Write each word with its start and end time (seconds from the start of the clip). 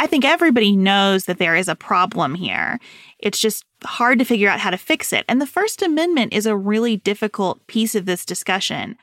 I 0.00 0.06
think 0.06 0.24
everybody 0.24 0.74
knows 0.74 1.26
that 1.26 1.36
there 1.36 1.54
is 1.54 1.68
a 1.68 1.74
problem 1.74 2.34
here. 2.34 2.80
It's 3.18 3.38
just 3.38 3.66
hard 3.84 4.18
to 4.18 4.24
figure 4.24 4.48
out 4.48 4.58
how 4.58 4.70
to 4.70 4.78
fix 4.78 5.12
it. 5.12 5.26
And 5.28 5.42
the 5.42 5.46
First 5.46 5.82
Amendment 5.82 6.32
is 6.32 6.46
a 6.46 6.56
really 6.56 6.96
difficult 6.96 7.66
piece 7.66 7.94
of 7.94 8.06
this 8.06 8.24
discussion. 8.24 8.96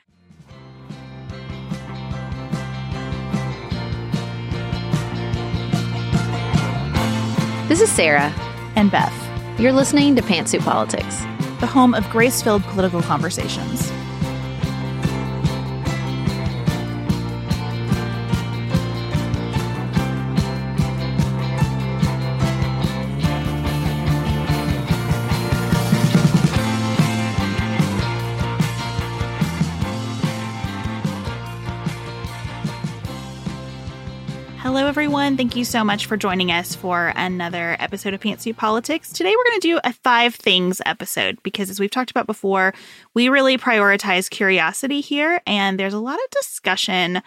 This 7.68 7.80
is 7.80 7.92
Sarah 7.92 8.34
and 8.74 8.90
Beth. 8.90 9.14
You're 9.60 9.70
listening 9.70 10.16
to 10.16 10.22
Pantsuit 10.22 10.64
Politics, 10.64 11.20
the 11.60 11.68
home 11.68 11.94
of 11.94 12.10
grace 12.10 12.42
filled 12.42 12.64
political 12.64 13.02
conversations. 13.02 13.88
Everyone. 34.98 35.36
Thank 35.36 35.54
you 35.54 35.64
so 35.64 35.84
much 35.84 36.06
for 36.06 36.16
joining 36.16 36.50
us 36.50 36.74
for 36.74 37.12
another 37.14 37.76
episode 37.78 38.14
of 38.14 38.20
Pantsuit 38.20 38.56
Politics. 38.56 39.12
Today, 39.12 39.30
we're 39.30 39.44
going 39.44 39.60
to 39.60 39.68
do 39.68 39.80
a 39.84 39.92
five 39.92 40.34
things 40.34 40.82
episode 40.84 41.40
because, 41.44 41.70
as 41.70 41.78
we've 41.78 41.88
talked 41.88 42.10
about 42.10 42.26
before, 42.26 42.74
we 43.14 43.28
really 43.28 43.56
prioritize 43.56 44.28
curiosity 44.28 45.00
here, 45.00 45.40
and 45.46 45.78
there's 45.78 45.94
a 45.94 46.00
lot 46.00 46.16
of 46.18 46.30
discussion 46.32 47.22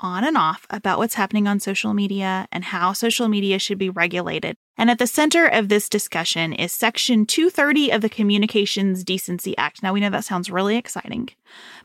on 0.00 0.24
and 0.24 0.36
off 0.36 0.66
about 0.70 0.98
what's 0.98 1.14
happening 1.14 1.46
on 1.46 1.60
social 1.60 1.94
media 1.94 2.48
and 2.50 2.64
how 2.64 2.92
social 2.92 3.28
media 3.28 3.60
should 3.60 3.78
be 3.78 3.90
regulated. 3.90 4.56
And 4.76 4.90
at 4.90 4.98
the 4.98 5.06
center 5.06 5.46
of 5.46 5.68
this 5.68 5.88
discussion 5.88 6.52
is 6.52 6.72
Section 6.72 7.26
230 7.26 7.90
of 7.90 8.02
the 8.02 8.08
Communications 8.08 9.04
Decency 9.04 9.56
Act. 9.56 9.82
Now, 9.82 9.92
we 9.92 10.00
know 10.00 10.10
that 10.10 10.24
sounds 10.24 10.50
really 10.50 10.76
exciting, 10.76 11.28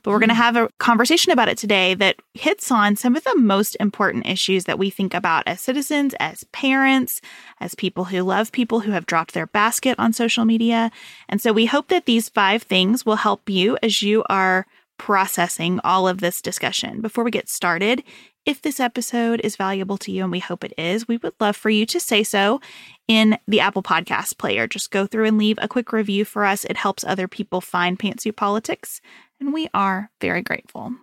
but 0.01 0.11
we're 0.11 0.19
going 0.19 0.29
to 0.29 0.35
hmm. 0.35 0.41
have 0.41 0.55
a 0.55 0.69
conversation 0.79 1.31
about 1.31 1.49
it 1.49 1.57
today 1.57 1.93
that 1.95 2.15
hits 2.33 2.71
on 2.71 2.95
some 2.95 3.15
of 3.15 3.23
the 3.23 3.35
most 3.37 3.77
important 3.79 4.25
issues 4.25 4.65
that 4.65 4.79
we 4.79 4.89
think 4.89 5.13
about 5.13 5.43
as 5.45 5.61
citizens, 5.61 6.15
as 6.19 6.43
parents, 6.45 7.21
as 7.59 7.75
people 7.75 8.05
who 8.05 8.23
love 8.23 8.51
people 8.51 8.79
who 8.79 8.91
have 8.91 9.05
dropped 9.05 9.33
their 9.33 9.47
basket 9.47 9.95
on 9.99 10.11
social 10.11 10.45
media. 10.45 10.91
And 11.27 11.39
so 11.39 11.53
we 11.53 11.67
hope 11.67 11.89
that 11.89 12.05
these 12.05 12.29
five 12.29 12.63
things 12.63 13.05
will 13.05 13.17
help 13.17 13.49
you 13.49 13.77
as 13.83 14.01
you 14.01 14.23
are 14.29 14.65
processing 14.97 15.79
all 15.83 16.07
of 16.07 16.19
this 16.19 16.41
discussion. 16.41 17.01
Before 17.01 17.23
we 17.23 17.31
get 17.31 17.49
started, 17.49 18.03
if 18.49 18.63
this 18.63 18.79
episode 18.79 19.39
is 19.43 19.55
valuable 19.55 19.95
to 19.99 20.11
you, 20.11 20.23
and 20.23 20.31
we 20.31 20.39
hope 20.39 20.63
it 20.63 20.73
is, 20.75 21.07
we 21.07 21.17
would 21.17 21.35
love 21.39 21.55
for 21.55 21.69
you 21.69 21.85
to 21.85 21.99
say 21.99 22.23
so 22.23 22.59
in 23.07 23.37
the 23.47 23.59
Apple 23.59 23.83
Podcast 23.83 24.39
player. 24.39 24.65
Just 24.65 24.89
go 24.89 25.05
through 25.05 25.25
and 25.25 25.37
leave 25.37 25.59
a 25.61 25.67
quick 25.67 25.93
review 25.93 26.25
for 26.25 26.43
us. 26.43 26.65
It 26.65 26.75
helps 26.75 27.03
other 27.03 27.27
people 27.27 27.61
find 27.61 27.99
Pantsuit 27.99 28.35
Politics, 28.35 29.01
and 29.39 29.53
we 29.53 29.69
are 29.75 30.09
very 30.19 30.41
grateful. 30.41 30.95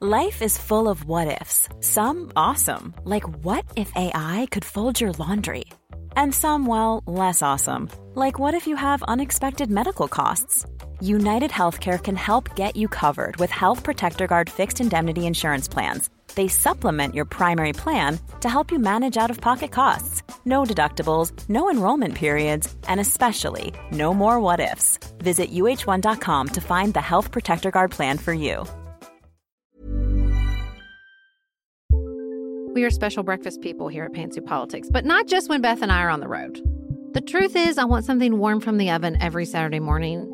Life 0.00 0.42
is 0.42 0.58
full 0.58 0.90
of 0.90 1.06
what 1.06 1.40
ifs, 1.40 1.70
some 1.80 2.30
awesome, 2.36 2.94
like 3.04 3.24
what 3.46 3.64
if 3.76 3.90
AI 3.96 4.46
could 4.50 4.66
fold 4.66 5.00
your 5.00 5.12
laundry? 5.12 5.64
And 6.16 6.34
some, 6.34 6.66
well, 6.66 7.02
less 7.06 7.40
awesome, 7.40 7.88
like 8.14 8.38
what 8.38 8.52
if 8.52 8.66
you 8.66 8.76
have 8.76 9.02
unexpected 9.04 9.70
medical 9.70 10.06
costs? 10.06 10.66
United 11.00 11.50
Healthcare 11.50 12.02
can 12.02 12.16
help 12.16 12.56
get 12.56 12.76
you 12.76 12.88
covered 12.88 13.36
with 13.36 13.50
Health 13.50 13.82
Protector 13.82 14.26
Guard 14.26 14.48
fixed 14.48 14.80
indemnity 14.80 15.26
insurance 15.26 15.68
plans. 15.68 16.08
They 16.34 16.48
supplement 16.48 17.14
your 17.14 17.26
primary 17.26 17.72
plan 17.72 18.18
to 18.40 18.48
help 18.48 18.72
you 18.72 18.78
manage 18.78 19.16
out 19.16 19.30
of 19.30 19.40
pocket 19.40 19.70
costs. 19.70 20.22
No 20.44 20.64
deductibles, 20.64 21.32
no 21.48 21.70
enrollment 21.70 22.14
periods, 22.14 22.74
and 22.88 22.98
especially 22.98 23.72
no 23.92 24.12
more 24.12 24.40
what 24.40 24.60
ifs. 24.60 24.98
Visit 25.18 25.52
uh1.com 25.52 26.48
to 26.48 26.60
find 26.60 26.94
the 26.94 27.00
Health 27.00 27.30
Protector 27.30 27.70
Guard 27.70 27.90
plan 27.90 28.18
for 28.18 28.32
you. 28.32 28.64
We 32.72 32.82
are 32.82 32.90
special 32.90 33.22
breakfast 33.22 33.60
people 33.60 33.86
here 33.86 34.04
at 34.04 34.12
Pantsuit 34.12 34.46
Politics, 34.46 34.88
but 34.90 35.04
not 35.04 35.28
just 35.28 35.48
when 35.48 35.60
Beth 35.60 35.82
and 35.82 35.92
I 35.92 36.02
are 36.02 36.10
on 36.10 36.18
the 36.18 36.28
road. 36.28 36.60
The 37.12 37.20
truth 37.20 37.54
is, 37.54 37.78
I 37.78 37.84
want 37.84 38.04
something 38.04 38.38
warm 38.38 38.60
from 38.60 38.78
the 38.78 38.90
oven 38.90 39.16
every 39.22 39.44
Saturday 39.44 39.78
morning 39.78 40.33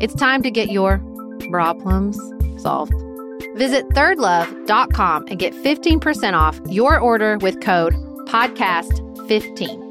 It's 0.00 0.14
time 0.14 0.42
to 0.42 0.50
get 0.50 0.70
your 0.70 0.98
problems 1.50 2.18
solved. 2.60 2.94
Visit 3.54 3.88
thirdlove.com 3.90 5.26
and 5.28 5.38
get 5.38 5.52
15% 5.54 6.32
off 6.34 6.60
your 6.68 6.98
order 6.98 7.38
with 7.38 7.60
code 7.60 7.94
podcast15. 8.26 9.90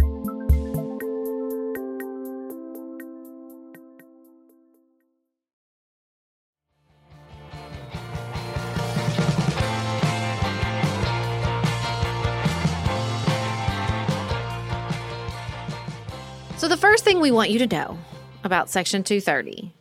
So, 16.58 16.68
the 16.68 16.78
first 16.78 17.04
thing 17.04 17.20
we 17.20 17.32
want 17.32 17.50
you 17.50 17.58
to 17.58 17.66
know 17.66 17.98
about 18.44 18.70
Section 18.70 19.04
230 19.04 19.74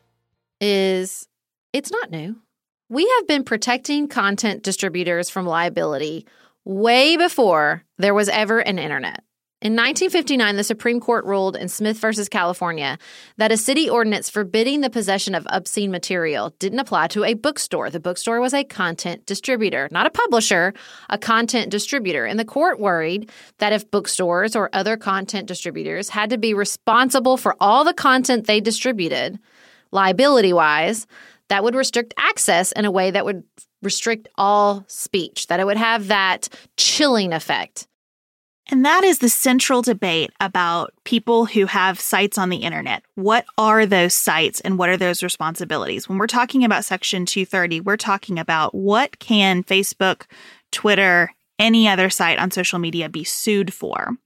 is 0.60 1.26
it's 1.72 1.90
not 1.90 2.10
new. 2.10 2.36
We 2.88 3.08
have 3.16 3.26
been 3.28 3.44
protecting 3.44 4.08
content 4.08 4.62
distributors 4.62 5.30
from 5.30 5.46
liability 5.46 6.26
way 6.64 7.16
before 7.16 7.84
there 7.98 8.14
was 8.14 8.28
ever 8.28 8.58
an 8.58 8.78
internet. 8.78 9.22
In 9.62 9.74
1959, 9.74 10.56
the 10.56 10.64
Supreme 10.64 11.00
Court 11.00 11.26
ruled 11.26 11.54
in 11.54 11.68
Smith 11.68 11.98
versus 11.98 12.30
California 12.30 12.96
that 13.36 13.52
a 13.52 13.58
city 13.58 13.90
ordinance 13.90 14.30
forbidding 14.30 14.80
the 14.80 14.88
possession 14.88 15.34
of 15.34 15.46
obscene 15.50 15.90
material 15.90 16.54
didn't 16.58 16.78
apply 16.78 17.08
to 17.08 17.24
a 17.24 17.34
bookstore. 17.34 17.90
The 17.90 18.00
bookstore 18.00 18.40
was 18.40 18.54
a 18.54 18.64
content 18.64 19.26
distributor, 19.26 19.86
not 19.90 20.06
a 20.06 20.10
publisher, 20.10 20.72
a 21.10 21.18
content 21.18 21.70
distributor. 21.70 22.24
And 22.24 22.40
the 22.40 22.44
court 22.46 22.80
worried 22.80 23.30
that 23.58 23.74
if 23.74 23.90
bookstores 23.90 24.56
or 24.56 24.70
other 24.72 24.96
content 24.96 25.46
distributors 25.46 26.08
had 26.08 26.30
to 26.30 26.38
be 26.38 26.54
responsible 26.54 27.36
for 27.36 27.54
all 27.60 27.84
the 27.84 27.92
content 27.92 28.46
they 28.46 28.62
distributed, 28.62 29.38
liability 29.92 30.52
wise, 30.52 31.06
that 31.48 31.64
would 31.64 31.74
restrict 31.74 32.14
access 32.16 32.72
in 32.72 32.84
a 32.84 32.90
way 32.90 33.10
that 33.10 33.24
would 33.24 33.42
restrict 33.82 34.28
all 34.36 34.84
speech, 34.88 35.46
that 35.48 35.60
it 35.60 35.66
would 35.66 35.76
have 35.76 36.08
that 36.08 36.48
chilling 36.76 37.32
effect. 37.32 37.86
And 38.70 38.84
that 38.84 39.02
is 39.02 39.18
the 39.18 39.28
central 39.28 39.82
debate 39.82 40.30
about 40.38 40.92
people 41.04 41.44
who 41.44 41.66
have 41.66 41.98
sites 41.98 42.38
on 42.38 42.50
the 42.50 42.58
internet. 42.58 43.02
What 43.16 43.44
are 43.58 43.84
those 43.84 44.14
sites 44.14 44.60
and 44.60 44.78
what 44.78 44.88
are 44.88 44.96
those 44.96 45.24
responsibilities? 45.24 46.08
When 46.08 46.18
we're 46.18 46.28
talking 46.28 46.62
about 46.64 46.84
Section 46.84 47.26
230, 47.26 47.80
we're 47.80 47.96
talking 47.96 48.38
about 48.38 48.72
what 48.72 49.18
can 49.18 49.64
Facebook, 49.64 50.26
Twitter, 50.70 51.32
any 51.58 51.88
other 51.88 52.10
site 52.10 52.38
on 52.38 52.52
social 52.52 52.78
media 52.78 53.08
be 53.08 53.24
sued 53.24 53.74
for. 53.74 54.16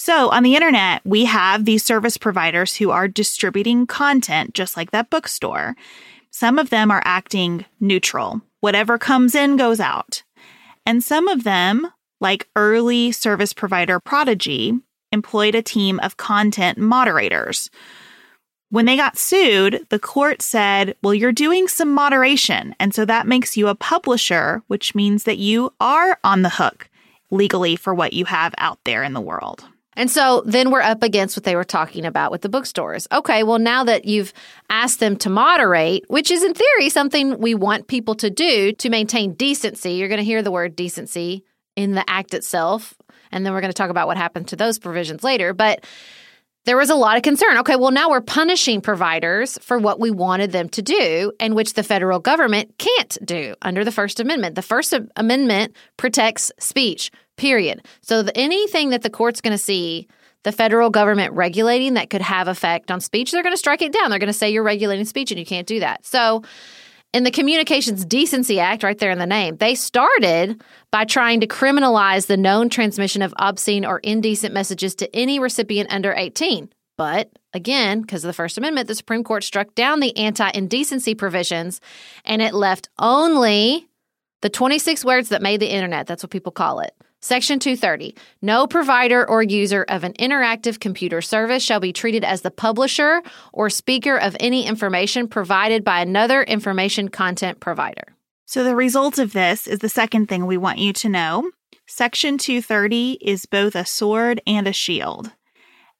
So 0.00 0.30
on 0.30 0.44
the 0.44 0.54
internet, 0.54 1.02
we 1.04 1.24
have 1.24 1.64
these 1.64 1.84
service 1.84 2.16
providers 2.16 2.76
who 2.76 2.90
are 2.90 3.08
distributing 3.08 3.86
content, 3.86 4.54
just 4.54 4.76
like 4.76 4.92
that 4.92 5.10
bookstore. 5.10 5.74
Some 6.30 6.58
of 6.58 6.70
them 6.70 6.90
are 6.90 7.02
acting 7.04 7.64
neutral. 7.80 8.40
Whatever 8.60 8.96
comes 8.96 9.34
in 9.34 9.56
goes 9.56 9.80
out. 9.80 10.22
And 10.86 11.02
some 11.02 11.26
of 11.26 11.42
them 11.44 11.88
like 12.20 12.48
early 12.56 13.12
service 13.12 13.52
provider 13.52 14.00
Prodigy, 14.00 14.74
employed 15.12 15.54
a 15.54 15.62
team 15.62 16.00
of 16.00 16.16
content 16.16 16.78
moderators. 16.78 17.70
When 18.70 18.84
they 18.84 18.96
got 18.96 19.16
sued, 19.16 19.86
the 19.88 19.98
court 19.98 20.42
said, 20.42 20.94
Well, 21.02 21.14
you're 21.14 21.32
doing 21.32 21.68
some 21.68 21.92
moderation. 21.92 22.74
And 22.78 22.94
so 22.94 23.04
that 23.04 23.26
makes 23.26 23.56
you 23.56 23.68
a 23.68 23.74
publisher, 23.74 24.62
which 24.66 24.94
means 24.94 25.24
that 25.24 25.38
you 25.38 25.72
are 25.80 26.18
on 26.22 26.42
the 26.42 26.50
hook 26.50 26.90
legally 27.30 27.76
for 27.76 27.94
what 27.94 28.12
you 28.12 28.26
have 28.26 28.54
out 28.58 28.78
there 28.84 29.02
in 29.02 29.12
the 29.12 29.20
world. 29.20 29.64
And 29.98 30.08
so 30.08 30.44
then 30.46 30.70
we're 30.70 30.80
up 30.80 31.02
against 31.02 31.36
what 31.36 31.42
they 31.42 31.56
were 31.56 31.64
talking 31.64 32.06
about 32.06 32.30
with 32.30 32.42
the 32.42 32.48
bookstores. 32.48 33.08
Okay, 33.10 33.42
well, 33.42 33.58
now 33.58 33.82
that 33.82 34.04
you've 34.04 34.32
asked 34.70 35.00
them 35.00 35.16
to 35.16 35.28
moderate, 35.28 36.04
which 36.08 36.30
is 36.30 36.44
in 36.44 36.54
theory 36.54 36.88
something 36.88 37.36
we 37.38 37.56
want 37.56 37.88
people 37.88 38.14
to 38.14 38.30
do 38.30 38.72
to 38.74 38.90
maintain 38.90 39.34
decency, 39.34 39.94
you're 39.94 40.08
going 40.08 40.18
to 40.18 40.24
hear 40.24 40.40
the 40.40 40.52
word 40.52 40.76
decency 40.76 41.44
in 41.74 41.92
the 41.92 42.08
act 42.08 42.32
itself. 42.32 42.94
And 43.32 43.44
then 43.44 43.52
we're 43.52 43.60
going 43.60 43.72
to 43.72 43.76
talk 43.76 43.90
about 43.90 44.06
what 44.06 44.16
happened 44.16 44.46
to 44.48 44.56
those 44.56 44.78
provisions 44.78 45.24
later. 45.24 45.52
But 45.52 45.84
there 46.64 46.76
was 46.76 46.90
a 46.90 46.94
lot 46.94 47.16
of 47.16 47.24
concern. 47.24 47.58
Okay, 47.58 47.74
well, 47.74 47.90
now 47.90 48.08
we're 48.08 48.20
punishing 48.20 48.80
providers 48.80 49.58
for 49.62 49.78
what 49.78 49.98
we 49.98 50.12
wanted 50.12 50.52
them 50.52 50.68
to 50.70 50.82
do, 50.82 51.32
and 51.40 51.56
which 51.56 51.74
the 51.74 51.82
federal 51.82 52.20
government 52.20 52.72
can't 52.78 53.18
do 53.24 53.56
under 53.62 53.84
the 53.84 53.92
First 53.92 54.20
Amendment. 54.20 54.54
The 54.54 54.62
First 54.62 54.94
Amendment 55.16 55.74
protects 55.96 56.52
speech, 56.60 57.10
period. 57.38 57.86
So 58.02 58.22
the, 58.22 58.36
anything 58.36 58.90
that 58.90 59.02
the 59.02 59.10
court's 59.10 59.40
going 59.40 59.52
to 59.52 59.58
see 59.58 60.06
the 60.44 60.52
federal 60.52 60.90
government 60.90 61.32
regulating 61.32 61.94
that 61.94 62.10
could 62.10 62.20
have 62.20 62.48
effect 62.48 62.90
on 62.90 63.00
speech, 63.00 63.32
they're 63.32 63.42
going 63.42 63.54
to 63.54 63.58
strike 63.58 63.82
it 63.82 63.92
down. 63.92 64.10
They're 64.10 64.18
going 64.18 64.28
to 64.28 64.32
say 64.32 64.50
you're 64.50 64.62
regulating 64.62 65.04
speech 65.04 65.30
and 65.30 65.38
you 65.38 65.46
can't 65.46 65.66
do 65.66 65.80
that. 65.80 66.04
So 66.04 66.42
in 67.14 67.24
the 67.24 67.30
Communications 67.30 68.04
Decency 68.04 68.60
Act, 68.60 68.82
right 68.82 68.98
there 68.98 69.10
in 69.10 69.18
the 69.18 69.26
name, 69.26 69.56
they 69.56 69.74
started 69.74 70.62
by 70.90 71.04
trying 71.04 71.40
to 71.40 71.46
criminalize 71.46 72.26
the 72.26 72.36
known 72.36 72.68
transmission 72.68 73.22
of 73.22 73.32
obscene 73.38 73.86
or 73.86 73.98
indecent 74.00 74.52
messages 74.52 74.94
to 74.96 75.16
any 75.16 75.38
recipient 75.38 75.92
under 75.92 76.12
18. 76.12 76.68
But 76.98 77.30
again, 77.54 78.02
because 78.02 78.24
of 78.24 78.28
the 78.28 78.34
First 78.34 78.58
Amendment, 78.58 78.88
the 78.88 78.94
Supreme 78.94 79.24
Court 79.24 79.42
struck 79.42 79.74
down 79.74 80.00
the 80.00 80.14
anti 80.16 80.50
indecency 80.50 81.14
provisions 81.14 81.80
and 82.24 82.42
it 82.42 82.52
left 82.52 82.90
only 82.98 83.88
the 84.42 84.50
26 84.50 85.04
words 85.04 85.30
that 85.30 85.42
made 85.42 85.60
the 85.60 85.72
internet. 85.72 86.06
That's 86.06 86.22
what 86.22 86.30
people 86.30 86.52
call 86.52 86.80
it. 86.80 86.92
Section 87.20 87.58
230 87.58 88.14
No 88.42 88.66
provider 88.66 89.28
or 89.28 89.42
user 89.42 89.84
of 89.88 90.04
an 90.04 90.12
interactive 90.14 90.78
computer 90.78 91.20
service 91.20 91.64
shall 91.64 91.80
be 91.80 91.92
treated 91.92 92.24
as 92.24 92.42
the 92.42 92.50
publisher 92.50 93.22
or 93.52 93.68
speaker 93.68 94.16
of 94.16 94.36
any 94.38 94.66
information 94.66 95.26
provided 95.26 95.82
by 95.82 96.00
another 96.00 96.42
information 96.44 97.08
content 97.08 97.58
provider. 97.58 98.14
So, 98.46 98.62
the 98.62 98.76
result 98.76 99.18
of 99.18 99.32
this 99.32 99.66
is 99.66 99.80
the 99.80 99.88
second 99.88 100.28
thing 100.28 100.46
we 100.46 100.56
want 100.56 100.78
you 100.78 100.92
to 100.94 101.08
know. 101.08 101.50
Section 101.86 102.38
230 102.38 103.18
is 103.20 103.46
both 103.46 103.74
a 103.74 103.84
sword 103.84 104.40
and 104.46 104.68
a 104.68 104.72
shield, 104.72 105.32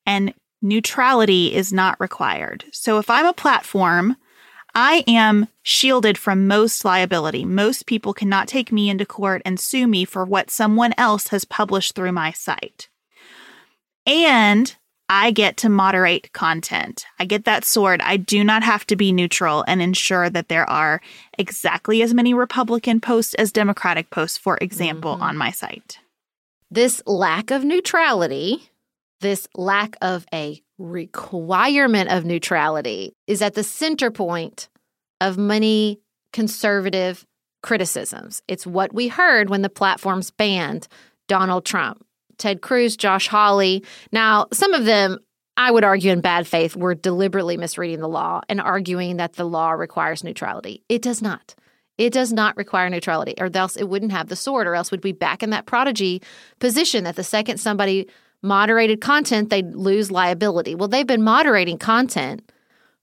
and 0.06 0.32
neutrality 0.62 1.52
is 1.52 1.72
not 1.72 2.00
required. 2.00 2.64
So, 2.72 2.98
if 2.98 3.10
I'm 3.10 3.26
a 3.26 3.32
platform, 3.32 4.16
I 4.80 5.02
am 5.08 5.48
shielded 5.64 6.16
from 6.16 6.46
most 6.46 6.84
liability. 6.84 7.44
Most 7.44 7.86
people 7.86 8.14
cannot 8.14 8.46
take 8.46 8.70
me 8.70 8.88
into 8.88 9.04
court 9.04 9.42
and 9.44 9.58
sue 9.58 9.88
me 9.88 10.04
for 10.04 10.24
what 10.24 10.52
someone 10.52 10.94
else 10.96 11.26
has 11.28 11.44
published 11.44 11.96
through 11.96 12.12
my 12.12 12.30
site. 12.30 12.88
And 14.06 14.72
I 15.08 15.32
get 15.32 15.56
to 15.56 15.68
moderate 15.68 16.32
content. 16.32 17.06
I 17.18 17.24
get 17.24 17.44
that 17.44 17.64
sword. 17.64 18.00
I 18.02 18.18
do 18.18 18.44
not 18.44 18.62
have 18.62 18.86
to 18.86 18.94
be 18.94 19.10
neutral 19.10 19.64
and 19.66 19.82
ensure 19.82 20.30
that 20.30 20.48
there 20.48 20.70
are 20.70 21.00
exactly 21.36 22.00
as 22.00 22.14
many 22.14 22.32
Republican 22.32 23.00
posts 23.00 23.34
as 23.34 23.50
Democratic 23.50 24.10
posts, 24.10 24.38
for 24.38 24.58
example, 24.58 25.14
mm-hmm. 25.14 25.24
on 25.24 25.36
my 25.36 25.50
site. 25.50 25.98
This 26.70 27.02
lack 27.04 27.50
of 27.50 27.64
neutrality, 27.64 28.70
this 29.18 29.48
lack 29.56 29.96
of 30.00 30.24
a 30.32 30.62
requirement 30.78 32.10
of 32.10 32.24
neutrality 32.24 33.14
is 33.26 33.42
at 33.42 33.54
the 33.54 33.64
center 33.64 34.10
point 34.10 34.68
of 35.20 35.36
many 35.36 36.00
conservative 36.32 37.26
criticisms. 37.62 38.42
It's 38.48 38.66
what 38.66 38.94
we 38.94 39.08
heard 39.08 39.50
when 39.50 39.62
the 39.62 39.68
platforms 39.68 40.30
banned 40.30 40.86
Donald 41.26 41.64
Trump, 41.64 42.04
Ted 42.38 42.62
Cruz, 42.62 42.96
Josh 42.96 43.28
Hawley. 43.28 43.84
Now, 44.12 44.46
some 44.52 44.72
of 44.74 44.84
them, 44.84 45.18
I 45.56 45.70
would 45.70 45.84
argue 45.84 46.12
in 46.12 46.20
bad 46.20 46.46
faith, 46.46 46.76
were 46.76 46.94
deliberately 46.94 47.56
misreading 47.56 48.00
the 48.00 48.08
law 48.08 48.42
and 48.48 48.60
arguing 48.60 49.16
that 49.16 49.32
the 49.32 49.44
law 49.44 49.72
requires 49.72 50.22
neutrality. 50.22 50.84
It 50.88 51.02
does 51.02 51.20
not. 51.20 51.56
It 51.98 52.12
does 52.12 52.32
not 52.32 52.56
require 52.56 52.88
neutrality, 52.88 53.34
or 53.38 53.50
else 53.52 53.76
it 53.76 53.88
wouldn't 53.88 54.12
have 54.12 54.28
the 54.28 54.36
sword, 54.36 54.68
or 54.68 54.76
else 54.76 54.92
we'd 54.92 55.00
be 55.00 55.10
back 55.10 55.42
in 55.42 55.50
that 55.50 55.66
prodigy 55.66 56.22
position 56.60 57.02
that 57.02 57.16
the 57.16 57.24
second 57.24 57.58
somebody 57.58 58.08
moderated 58.42 59.00
content, 59.00 59.50
they'd 59.50 59.74
lose 59.74 60.10
liability. 60.10 60.74
Well, 60.74 60.88
they've 60.88 61.06
been 61.06 61.22
moderating 61.22 61.78
content 61.78 62.50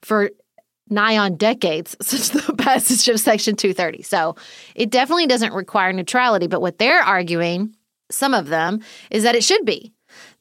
for 0.02 0.30
nigh 0.90 1.18
on 1.18 1.36
decades 1.36 1.96
since 2.02 2.30
the 2.30 2.54
passage 2.54 3.08
of 3.08 3.20
Section 3.20 3.56
230. 3.56 4.04
So 4.04 4.36
it 4.76 4.90
definitely 4.90 5.28
doesn't 5.28 5.54
require 5.54 5.94
neutrality. 5.94 6.48
But 6.48 6.62
what 6.62 6.78
they're 6.78 7.02
arguing, 7.02 7.76
some 8.12 8.34
of 8.34 8.48
them, 8.48 8.82
is 9.12 9.24
that 9.24 9.36
it 9.36 9.44
should 9.44 9.66
be. 9.66 9.92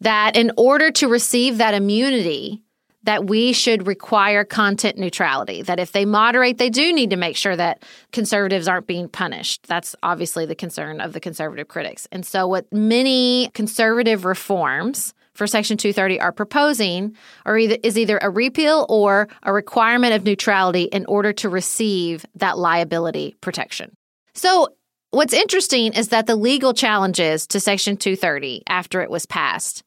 That 0.01 0.37
in 0.37 0.53
order 0.57 0.91
to 0.93 1.09
receive 1.09 1.59
that 1.59 1.75
immunity, 1.75 2.64
that 3.05 3.27
we 3.27 3.53
should 3.53 3.87
require 3.87 4.45
content 4.45 4.99
neutrality. 4.99 5.63
That 5.63 5.79
if 5.79 5.93
they 5.93 6.05
moderate, 6.05 6.59
they 6.59 6.71
do 6.71 6.93
need 6.93 7.11
to 7.11 7.17
make 7.17 7.37
sure 7.37 7.55
that 7.55 7.83
conservatives 8.13 8.67
aren't 8.67 8.87
being 8.87 9.09
punished. 9.09 9.67
That's 9.67 9.95
obviously 10.03 10.47
the 10.47 10.55
concern 10.55 11.01
of 11.01 11.13
the 11.13 11.21
conservative 11.21 11.69
critics. 11.69 12.09
And 12.11 12.27
so, 12.27 12.47
what 12.47 12.71
many 12.73 13.51
conservative 13.55 14.25
reforms 14.25 15.15
for 15.35 15.47
Section 15.47 15.77
230 15.77 16.21
are 16.21 16.33
proposing 16.33 17.17
are 17.45 17.59
either, 17.59 17.77
is 17.83 17.99
either 17.99 18.19
a 18.19 18.31
repeal 18.31 18.87
or 18.89 19.29
a 19.43 19.53
requirement 19.53 20.15
of 20.15 20.25
neutrality 20.25 20.85
in 20.85 21.05
order 21.07 21.33
to 21.33 21.49
receive 21.49 22.25
that 22.37 22.57
liability 22.57 23.37
protection. 23.41 23.95
So, 24.35 24.69
what's 25.11 25.35
interesting 25.35 25.93
is 25.93 26.09
that 26.09 26.27
the 26.27 26.37
legal 26.37 26.73
challenges 26.73 27.47
to 27.49 27.61
Section 27.61 27.97
230 27.97 28.63
after 28.67 29.03
it 29.03 29.11
was 29.11 29.27
passed 29.27 29.84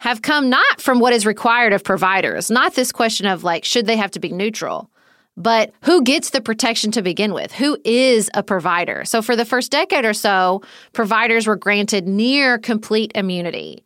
have 0.00 0.22
come 0.22 0.48
not 0.48 0.80
from 0.80 1.00
what 1.00 1.12
is 1.12 1.26
required 1.26 1.72
of 1.72 1.84
providers, 1.84 2.50
not 2.50 2.74
this 2.74 2.92
question 2.92 3.26
of 3.26 3.44
like, 3.44 3.64
should 3.64 3.86
they 3.86 3.96
have 3.96 4.12
to 4.12 4.20
be 4.20 4.30
neutral, 4.30 4.90
but 5.36 5.72
who 5.82 6.02
gets 6.02 6.30
the 6.30 6.40
protection 6.40 6.90
to 6.92 7.02
begin 7.02 7.32
with? 7.32 7.52
Who 7.52 7.78
is 7.84 8.28
a 8.34 8.42
provider? 8.42 9.04
So, 9.04 9.22
for 9.22 9.36
the 9.36 9.44
first 9.44 9.70
decade 9.70 10.04
or 10.04 10.12
so, 10.12 10.62
providers 10.92 11.46
were 11.46 11.56
granted 11.56 12.08
near 12.08 12.58
complete 12.58 13.12
immunity. 13.14 13.84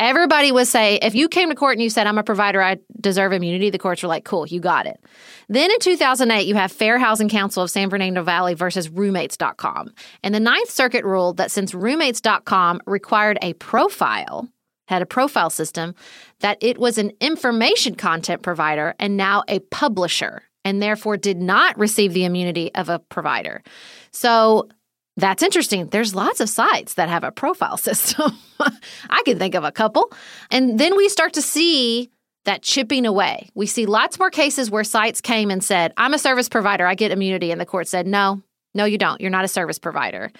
Everybody 0.00 0.50
would 0.50 0.66
say, 0.66 0.98
if 1.02 1.14
you 1.14 1.28
came 1.28 1.50
to 1.50 1.54
court 1.54 1.74
and 1.74 1.82
you 1.82 1.88
said, 1.88 2.06
I'm 2.06 2.18
a 2.18 2.24
provider, 2.24 2.60
I 2.60 2.78
deserve 3.00 3.32
immunity, 3.32 3.70
the 3.70 3.78
courts 3.78 4.02
were 4.02 4.08
like, 4.08 4.24
cool, 4.24 4.46
you 4.46 4.58
got 4.60 4.86
it. 4.86 5.02
Then 5.48 5.70
in 5.70 5.78
2008, 5.78 6.46
you 6.46 6.56
have 6.56 6.72
Fair 6.72 6.98
Housing 6.98 7.28
Council 7.28 7.62
of 7.62 7.70
San 7.70 7.90
Fernando 7.90 8.22
Valley 8.22 8.54
versus 8.54 8.88
roommates.com. 8.88 9.92
And 10.24 10.34
the 10.34 10.40
Ninth 10.40 10.70
Circuit 10.70 11.04
ruled 11.04 11.36
that 11.36 11.52
since 11.52 11.74
roommates.com 11.74 12.80
required 12.86 13.38
a 13.40 13.52
profile, 13.54 14.48
had 14.86 15.02
a 15.02 15.06
profile 15.06 15.50
system, 15.50 15.94
that 16.40 16.58
it 16.60 16.78
was 16.78 16.98
an 16.98 17.12
information 17.20 17.94
content 17.94 18.42
provider 18.42 18.94
and 18.98 19.16
now 19.16 19.42
a 19.48 19.58
publisher, 19.60 20.42
and 20.64 20.82
therefore 20.82 21.16
did 21.16 21.38
not 21.38 21.78
receive 21.78 22.12
the 22.12 22.24
immunity 22.24 22.74
of 22.74 22.88
a 22.88 22.98
provider. 22.98 23.62
So 24.10 24.68
That's 25.16 25.42
interesting. 25.42 25.86
There's 25.86 26.14
lots 26.14 26.40
of 26.40 26.48
sites 26.48 26.94
that 26.94 27.08
have 27.08 27.24
a 27.24 27.30
profile 27.30 27.76
system. 27.88 28.36
I 28.58 29.22
can 29.24 29.38
think 29.38 29.54
of 29.54 29.64
a 29.64 29.72
couple. 29.72 30.10
And 30.50 30.78
then 30.78 30.96
we 30.96 31.08
start 31.08 31.34
to 31.34 31.42
see 31.42 32.10
that 32.44 32.62
chipping 32.62 33.06
away. 33.06 33.48
We 33.54 33.66
see 33.66 33.86
lots 33.86 34.18
more 34.18 34.30
cases 34.30 34.70
where 34.70 34.84
sites 34.84 35.20
came 35.20 35.50
and 35.50 35.64
said, 35.64 35.92
I'm 35.96 36.14
a 36.14 36.18
service 36.18 36.48
provider, 36.48 36.86
I 36.86 36.94
get 36.94 37.10
immunity. 37.10 37.52
And 37.52 37.60
the 37.60 37.66
court 37.66 37.88
said, 37.88 38.06
no, 38.06 38.42
no, 38.74 38.84
you 38.84 38.98
don't. 38.98 39.20
You're 39.20 39.30
not 39.30 39.44
a 39.44 39.48
service 39.48 39.78
provider. 39.78 40.30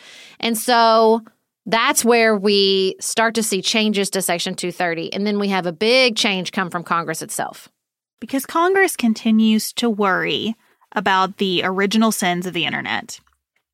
And 0.40 0.58
so 0.58 1.22
that's 1.66 2.04
where 2.04 2.36
we 2.36 2.96
start 3.00 3.34
to 3.36 3.42
see 3.42 3.62
changes 3.62 4.10
to 4.10 4.22
Section 4.22 4.54
230. 4.54 5.12
And 5.12 5.26
then 5.26 5.38
we 5.38 5.48
have 5.48 5.66
a 5.66 5.72
big 5.72 6.16
change 6.16 6.52
come 6.52 6.70
from 6.70 6.84
Congress 6.84 7.22
itself. 7.22 7.68
Because 8.20 8.46
Congress 8.46 8.96
continues 8.96 9.72
to 9.74 9.90
worry 9.90 10.54
about 10.92 11.38
the 11.38 11.62
original 11.64 12.12
sins 12.12 12.46
of 12.46 12.52
the 12.52 12.64
internet 12.64 13.20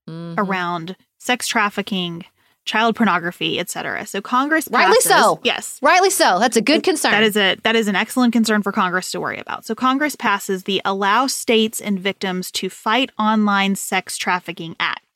mm-hmm. 0.08 0.40
around 0.40 0.96
sex 1.18 1.46
trafficking, 1.46 2.24
child 2.64 2.96
pornography, 2.96 3.58
etc. 3.58 4.06
So 4.06 4.20
Congress 4.20 4.68
passes, 4.68 5.06
rightly 5.06 5.22
so. 5.22 5.40
Yes, 5.44 5.78
rightly 5.82 6.10
so. 6.10 6.38
That's 6.38 6.56
a 6.56 6.62
good 6.62 6.82
concern. 6.82 7.12
That 7.12 7.22
is 7.22 7.36
a 7.36 7.56
that 7.62 7.76
is 7.76 7.88
an 7.88 7.96
excellent 7.96 8.32
concern 8.32 8.62
for 8.62 8.72
Congress 8.72 9.10
to 9.12 9.20
worry 9.20 9.38
about. 9.38 9.64
So 9.64 9.74
Congress 9.74 10.16
passes 10.16 10.64
the 10.64 10.80
Allow 10.84 11.26
States 11.26 11.80
and 11.80 12.00
Victims 12.00 12.50
to 12.52 12.70
Fight 12.70 13.10
Online 13.18 13.76
Sex 13.76 14.16
Trafficking 14.16 14.74
Act 14.80 15.09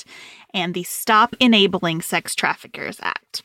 and 0.55 0.73
the 0.73 0.85
Stop 0.85 1.37
Enabling 1.41 2.01
Sex 2.01 2.35
Traffickers 2.35 2.99
Act. 3.03 3.43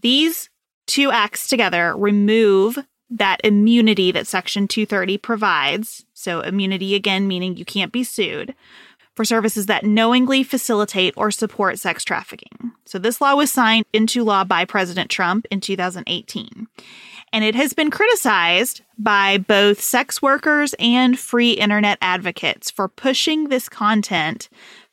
These 0.00 0.48
two 0.86 1.10
acts 1.10 1.48
together 1.48 1.94
remove 1.96 2.78
that 3.10 3.40
immunity 3.42 4.12
that 4.12 4.26
Section 4.26 4.68
230 4.68 5.18
provides. 5.18 6.06
So 6.14 6.40
immunity 6.40 6.94
again 6.94 7.26
meaning 7.28 7.56
you 7.56 7.64
can't 7.64 7.92
be 7.92 8.04
sued 8.04 8.54
for 9.14 9.24
services 9.24 9.66
that 9.66 9.84
knowingly 9.84 10.42
facilitate 10.42 11.12
or 11.16 11.30
support 11.30 11.78
sex 11.78 12.04
trafficking. 12.04 12.72
So, 12.86 12.98
this 12.98 13.20
law 13.20 13.34
was 13.34 13.50
signed 13.50 13.84
into 13.92 14.24
law 14.24 14.44
by 14.44 14.64
President 14.64 15.10
Trump 15.10 15.46
in 15.50 15.60
2018. 15.60 16.66
And 17.32 17.44
it 17.44 17.54
has 17.54 17.72
been 17.72 17.90
criticized 17.90 18.80
by 18.98 19.38
both 19.38 19.80
sex 19.80 20.20
workers 20.22 20.74
and 20.78 21.18
free 21.18 21.52
internet 21.52 21.98
advocates 22.00 22.70
for 22.70 22.88
pushing 22.88 23.48
this 23.48 23.68
content 23.68 24.48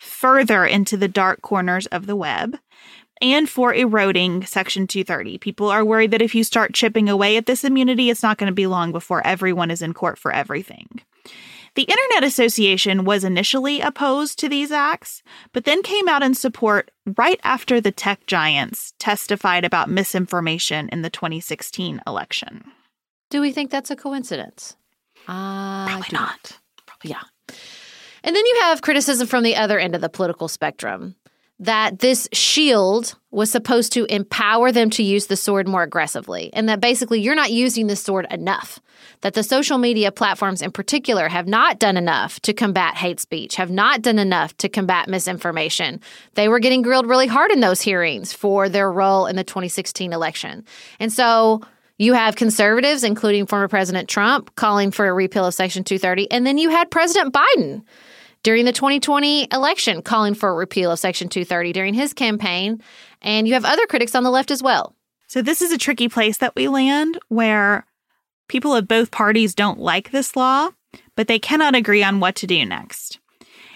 further 0.08 0.66
into 0.66 0.98
the 0.98 1.08
dark 1.08 1.42
corners 1.42 1.86
of 1.88 2.06
the 2.06 2.16
web 2.16 2.58
and 3.22 3.50
for 3.50 3.74
eroding 3.74 4.46
Section 4.46 4.88
230. 4.88 5.38
People 5.40 5.70
are 5.70 5.86
worried 5.86 6.12
that 6.12 6.22
if 6.22 6.36
you 6.36 6.44
start 6.44 6.74
chipping 6.74 7.10
away 7.10 7.38
at 7.38 7.46
this 7.46 7.64
immunity, 7.64 8.10
it's 8.10 8.24
not 8.24 8.38
going 8.38 8.50
to 8.50 8.56
be 8.56 8.68
long 8.68 8.92
before 8.92 9.26
everyone 9.26 9.72
is 9.72 9.82
in 9.82 9.94
court 9.94 10.18
for 10.18 10.32
everything. 10.32 10.88
The 11.76 11.84
Internet 11.84 12.24
Association 12.24 13.06
was 13.06 13.24
initially 13.24 13.82
opposed 13.82 14.40
to 14.40 14.50
these 14.50 14.72
acts, 14.72 15.22
but 15.54 15.66
then 15.66 15.84
came 15.84 16.08
out 16.08 16.24
in 16.24 16.34
support 16.34 16.90
right 17.18 17.40
after 17.44 17.80
the 17.80 17.92
tech 17.92 18.26
giants 18.26 18.94
testified 18.98 19.64
about 19.64 19.90
misinformation 19.90 20.90
in 20.90 21.04
the 21.04 21.12
2016 21.12 22.02
election. 22.08 22.64
Do 23.30 23.42
we 23.42 23.52
think 23.52 23.70
that's 23.70 23.92
a 23.92 23.96
coincidence? 23.96 24.76
Uh, 25.28 25.86
Probably 25.86 26.10
not. 26.12 26.60
Probably, 26.88 27.12
yeah. 27.12 27.24
And 28.24 28.36
then 28.36 28.46
you 28.46 28.60
have 28.62 28.82
criticism 28.82 29.28
from 29.28 29.44
the 29.44 29.56
other 29.56 29.80
end 29.80 29.96
of 29.96 30.02
the 30.02 30.10
political 30.10 30.48
spectrum 30.48 31.16
that 31.60 32.00
this 32.00 32.28
shield 32.34 33.16
was 33.32 33.52
supposed 33.52 33.92
to 33.94 34.06
empower 34.14 34.72
them 34.72 34.90
to 34.92 35.04
use 35.04 35.26
the 35.26 35.36
sword 35.36 35.68
more 35.68 35.84
aggressively, 35.84 36.52
and 36.54 36.70
that 36.70 36.80
basically 36.80 37.20
you're 37.20 37.36
not 37.36 37.52
using 37.52 37.88
the 37.88 37.96
sword 37.96 38.28
enough. 38.30 38.80
That 39.22 39.34
the 39.34 39.44
social 39.44 39.80
media 39.80 40.12
platforms 40.12 40.62
in 40.62 40.72
particular 40.72 41.28
have 41.28 41.48
not 41.48 41.80
done 41.80 41.98
enough 41.98 42.40
to 42.42 42.54
combat 42.54 42.96
hate 42.96 43.20
speech, 43.20 43.56
have 43.56 43.72
not 43.72 44.02
done 44.04 44.20
enough 44.20 44.56
to 44.58 44.70
combat 44.70 45.08
misinformation. 45.08 46.00
They 46.36 46.48
were 46.48 46.60
getting 46.60 46.84
grilled 46.84 47.08
really 47.08 47.28
hard 47.28 47.52
in 47.52 47.60
those 47.60 47.82
hearings 47.82 48.34
for 48.34 48.70
their 48.70 48.92
role 48.92 49.26
in 49.26 49.36
the 49.36 49.44
2016 49.44 50.14
election. 50.14 50.64
And 51.00 51.12
so 51.12 51.62
you 51.98 52.14
have 52.14 52.36
conservatives, 52.36 53.04
including 53.04 53.48
former 53.48 53.68
President 53.68 54.08
Trump, 54.08 54.54
calling 54.56 54.92
for 54.92 55.08
a 55.08 55.14
repeal 55.14 55.46
of 55.46 55.54
Section 55.56 55.84
230, 55.84 56.30
and 56.32 56.46
then 56.46 56.60
you 56.60 56.70
had 56.70 56.92
President 56.92 57.34
Biden 57.34 57.84
during 58.48 58.64
the 58.64 58.72
2020 58.72 59.50
election, 59.52 60.02
calling 60.02 60.34
for 60.34 60.48
a 60.48 60.54
repeal 60.54 60.90
of 60.90 60.98
Section 60.98 61.28
230 61.28 61.74
during 61.74 61.94
his 61.94 62.14
campaign. 62.14 62.82
And 63.22 63.46
you 63.46 63.56
have 63.56 63.66
other 63.66 63.86
critics 63.88 64.16
on 64.16 64.24
the 64.24 64.32
left 64.32 64.52
as 64.52 64.64
well. 64.64 64.96
So, 65.28 65.42
this 65.42 65.62
is 65.62 65.74
a 65.74 65.78
tricky 65.78 66.08
place 66.08 66.38
that 66.38 66.56
we 66.56 66.70
land 66.70 67.20
where 67.28 67.86
people 68.48 68.74
of 68.74 68.88
both 68.88 69.12
parties 69.12 69.54
don't 69.54 69.80
like 69.80 70.12
this 70.12 70.38
law, 70.38 70.70
but 71.18 71.28
they 71.28 71.40
cannot 71.40 71.76
agree 71.76 72.02
on 72.02 72.22
what 72.22 72.36
to 72.36 72.48
do 72.48 72.66
next. 72.66 73.20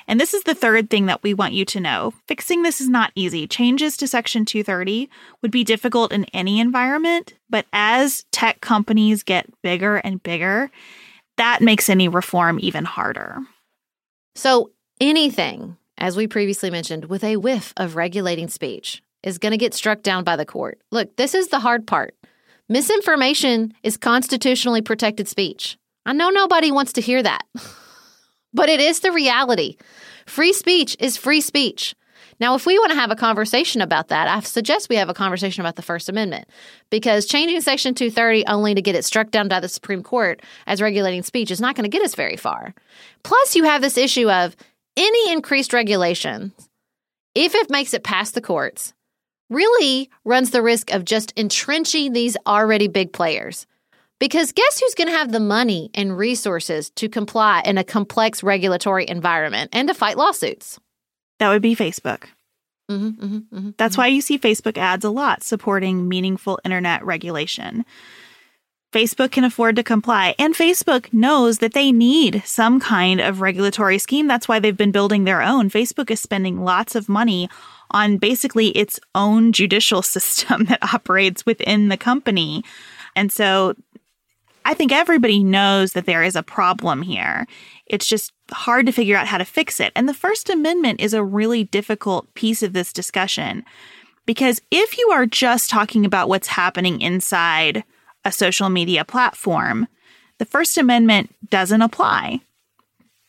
And 0.08 0.22
this 0.22 0.34
is 0.34 0.44
the 0.44 0.56
third 0.56 0.90
thing 0.90 1.06
that 1.08 1.22
we 1.22 1.34
want 1.34 1.52
you 1.52 1.66
to 1.66 1.82
know. 1.82 2.14
Fixing 2.30 2.64
this 2.64 2.80
is 2.80 2.88
not 2.88 3.12
easy. 3.14 3.48
Changes 3.48 3.98
to 3.98 4.08
Section 4.08 4.46
230 4.46 5.10
would 5.42 5.52
be 5.52 5.66
difficult 5.66 6.14
in 6.14 6.24
any 6.34 6.62
environment, 6.62 7.34
but 7.50 7.66
as 7.74 8.24
tech 8.32 8.62
companies 8.62 9.24
get 9.24 9.50
bigger 9.62 9.98
and 9.98 10.24
bigger, 10.24 10.72
that 11.36 11.60
makes 11.62 11.90
any 11.90 12.08
reform 12.08 12.58
even 12.62 12.86
harder. 12.86 13.42
So, 14.36 14.72
anything, 15.00 15.78
as 15.98 16.16
we 16.16 16.28
previously 16.28 16.72
mentioned, 16.72 17.06
with 17.06 17.24
a 17.24 17.38
whiff 17.38 17.74
of 17.78 17.96
regulating 17.96 18.48
speech 18.48 19.02
is 19.24 19.38
going 19.38 19.52
to 19.52 19.58
get 19.58 19.74
struck 19.74 20.02
down 20.02 20.24
by 20.24 20.36
the 20.36 20.46
court. 20.46 20.80
Look, 20.92 21.16
this 21.16 21.36
is 21.36 21.50
the 21.50 21.60
hard 21.60 21.86
part. 21.86 22.16
Misinformation 22.70 23.74
is 23.84 23.98
constitutionally 23.98 24.82
protected 24.82 25.28
speech. 25.28 25.78
I 26.06 26.14
know 26.14 26.30
nobody 26.30 26.72
wants 26.72 26.94
to 26.94 27.02
hear 27.02 27.22
that, 27.22 27.46
but 28.54 28.70
it 28.70 28.80
is 28.80 29.02
the 29.02 29.12
reality. 29.12 29.76
Free 30.26 30.54
speech 30.54 30.96
is 31.00 31.18
free 31.18 31.42
speech. 31.42 31.96
Now, 32.42 32.56
if 32.56 32.66
we 32.66 32.80
want 32.80 32.90
to 32.90 32.98
have 32.98 33.12
a 33.12 33.16
conversation 33.16 33.82
about 33.82 34.08
that, 34.08 34.28
I 34.28 34.40
suggest 34.40 34.90
we 34.90 34.96
have 34.96 35.10
a 35.10 35.14
conversation 35.14 35.62
about 35.62 35.76
the 35.76 35.84
First 35.84 36.10
Amendment 36.10 36.50
because 36.90 37.28
changing 37.28 37.62
Section 37.62 37.94
230 37.94 38.48
only 38.48 38.74
to 38.74 38.82
get 38.82 38.96
it 38.96 39.06
struck 39.06 39.30
down 39.30 39.48
by 39.48 39.60
the 39.60 39.70
Supreme 39.70 40.02
Court 40.02 40.42
as 40.66 40.82
regulating 40.82 41.22
speech 41.22 41.52
is 41.52 41.62
not 41.62 41.76
going 41.76 41.84
to 41.84 41.96
get 41.96 42.02
us 42.02 42.16
very 42.16 42.36
far. 42.36 42.74
Plus, 43.22 43.56
you 43.56 43.64
have 43.66 43.84
this 43.84 43.96
issue 43.96 44.28
of 44.28 44.56
any 44.98 45.32
increased 45.32 45.72
regulation, 45.72 46.52
if 47.36 47.54
it 47.54 47.70
makes 47.70 47.94
it 47.94 48.04
past 48.04 48.34
the 48.34 48.42
courts, 48.42 48.96
really 49.52 50.10
runs 50.26 50.50
the 50.50 50.64
risk 50.64 50.92
of 50.92 51.06
just 51.06 51.38
entrenching 51.38 52.12
these 52.12 52.38
already 52.48 52.88
big 52.88 53.14
players. 53.14 53.68
Because 54.20 54.52
guess 54.52 54.80
who's 54.80 54.96
going 54.96 55.10
to 55.10 55.18
have 55.18 55.32
the 55.32 55.40
money 55.40 55.92
and 55.94 56.18
resources 56.18 56.90
to 56.92 57.08
comply 57.08 57.62
in 57.66 57.78
a 57.78 57.84
complex 57.84 58.42
regulatory 58.42 59.08
environment 59.08 59.70
and 59.74 59.88
to 59.90 59.94
fight 59.94 60.18
lawsuits? 60.18 60.80
That 61.42 61.50
would 61.50 61.64
be 61.64 61.76
Facebook. 61.76 62.26
Mm-hmm, 62.88 63.08
mm-hmm, 63.08 63.58
mm-hmm, 63.58 63.70
That's 63.78 63.98
why 63.98 64.06
you 64.06 64.22
see 64.22 64.38
Facebook 64.38 64.78
ads 64.78 65.04
a 65.04 65.10
lot 65.10 65.42
supporting 65.42 66.08
meaningful 66.08 66.60
internet 66.64 67.04
regulation. 67.04 67.84
Facebook 68.94 69.32
can 69.32 69.44
afford 69.44 69.76
to 69.78 69.84
comply, 69.84 70.36
and 70.38 70.54
Facebook 70.54 71.12
knows 71.12 71.58
that 71.58 71.74
they 71.74 71.92
need 71.92 72.44
some 72.46 72.80
kind 72.80 73.20
of 73.20 73.42
regulatory 73.42 73.98
scheme. 73.98 74.28
That's 74.28 74.48
why 74.48 74.60
they've 74.60 74.78
been 74.78 74.92
building 74.92 75.24
their 75.24 75.42
own. 75.42 75.72
Facebook 75.72 76.12
is 76.12 76.20
spending 76.20 76.64
lots 76.64 76.94
of 76.94 77.10
money 77.10 77.50
on 77.90 78.18
basically 78.18 78.68
its 78.68 79.00
own 79.16 79.52
judicial 79.52 80.02
system 80.04 80.66
that 80.66 80.94
operates 80.94 81.44
within 81.44 81.88
the 81.90 81.98
company. 81.98 82.64
And 83.16 83.32
so 83.32 83.74
I 84.64 84.74
think 84.74 84.92
everybody 84.92 85.44
knows 85.44 85.94
that 85.94 86.06
there 86.06 86.24
is 86.24 86.36
a 86.36 86.44
problem 86.44 87.02
here. 87.02 87.48
It's 87.86 88.08
just 88.08 88.32
hard 88.52 88.86
to 88.86 88.92
figure 88.92 89.18
out 89.18 89.28
how 89.28 89.38
to 89.38 89.46
fix 89.46 89.80
it. 89.80 89.92
And 89.96 90.08
the 90.08 90.14
First 90.14 90.50
Amendment 90.50 91.02
is 91.02 91.14
a 91.14 91.24
really 91.24 91.64
difficult 91.64 92.34
piece 92.36 92.62
of 92.62 92.74
this 92.74 92.94
discussion 92.94 93.64
because 94.26 94.62
if 94.72 94.98
you 94.98 95.10
are 95.12 95.26
just 95.26 95.70
talking 95.70 96.06
about 96.06 96.30
what's 96.30 96.48
happening 96.48 97.02
inside 97.02 97.84
a 98.24 98.32
social 98.32 98.70
media 98.70 99.04
platform, 99.04 99.88
the 100.38 100.46
First 100.46 100.78
Amendment 100.78 101.36
doesn't 101.50 101.82
apply. 101.82 102.42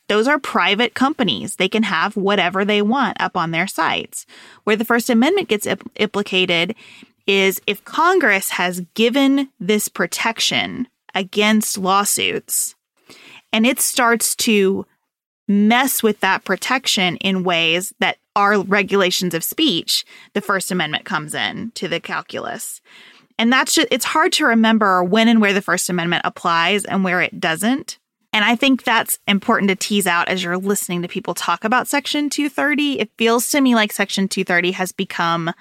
Those 0.08 0.28
are 0.28 0.38
private 0.38 0.94
companies. 0.94 1.56
They 1.56 1.68
can 1.68 1.84
have 1.84 2.16
whatever 2.16 2.64
they 2.64 2.82
want 2.82 3.20
up 3.20 3.36
on 3.36 3.50
their 3.50 3.66
sites. 3.66 4.26
Where 4.64 4.76
the 4.76 4.84
First 4.84 5.08
Amendment 5.08 5.48
gets 5.48 5.66
implicated 5.96 6.74
is 7.26 7.60
if 7.66 7.84
Congress 7.84 8.50
has 8.50 8.80
given 8.94 9.48
this 9.58 9.88
protection 9.88 10.88
against 11.14 11.78
lawsuits 11.78 12.74
and 13.52 13.66
it 13.66 13.80
starts 13.80 14.34
to 14.36 14.86
mess 15.46 16.02
with 16.02 16.20
that 16.20 16.44
protection 16.44 17.16
in 17.18 17.44
ways 17.44 17.92
that 18.00 18.16
are 18.34 18.62
regulations 18.62 19.34
of 19.34 19.44
speech, 19.44 20.04
the 20.32 20.40
First 20.40 20.70
Amendment 20.70 21.04
comes 21.04 21.34
in 21.34 21.70
to 21.72 21.88
the 21.88 22.00
calculus. 22.00 22.80
And 23.38 23.52
that's 23.52 23.74
just, 23.74 23.88
it's 23.90 24.04
hard 24.04 24.32
to 24.34 24.46
remember 24.46 25.04
when 25.04 25.28
and 25.28 25.40
where 25.40 25.52
the 25.52 25.62
First 25.62 25.90
Amendment 25.90 26.22
applies 26.24 26.84
and 26.84 27.04
where 27.04 27.20
it 27.20 27.40
doesn't. 27.40 27.98
And 28.32 28.44
I 28.44 28.56
think 28.56 28.84
that's 28.84 29.18
important 29.28 29.68
to 29.68 29.76
tease 29.76 30.06
out 30.06 30.28
as 30.28 30.42
you're 30.42 30.56
listening 30.56 31.02
to 31.02 31.08
people 31.08 31.34
talk 31.34 31.64
about 31.64 31.88
Section 31.88 32.30
230. 32.30 33.00
It 33.00 33.10
feels 33.18 33.50
to 33.50 33.60
me 33.60 33.74
like 33.74 33.92
Section 33.92 34.28
230 34.28 34.72
has 34.72 34.92
become 34.92 35.52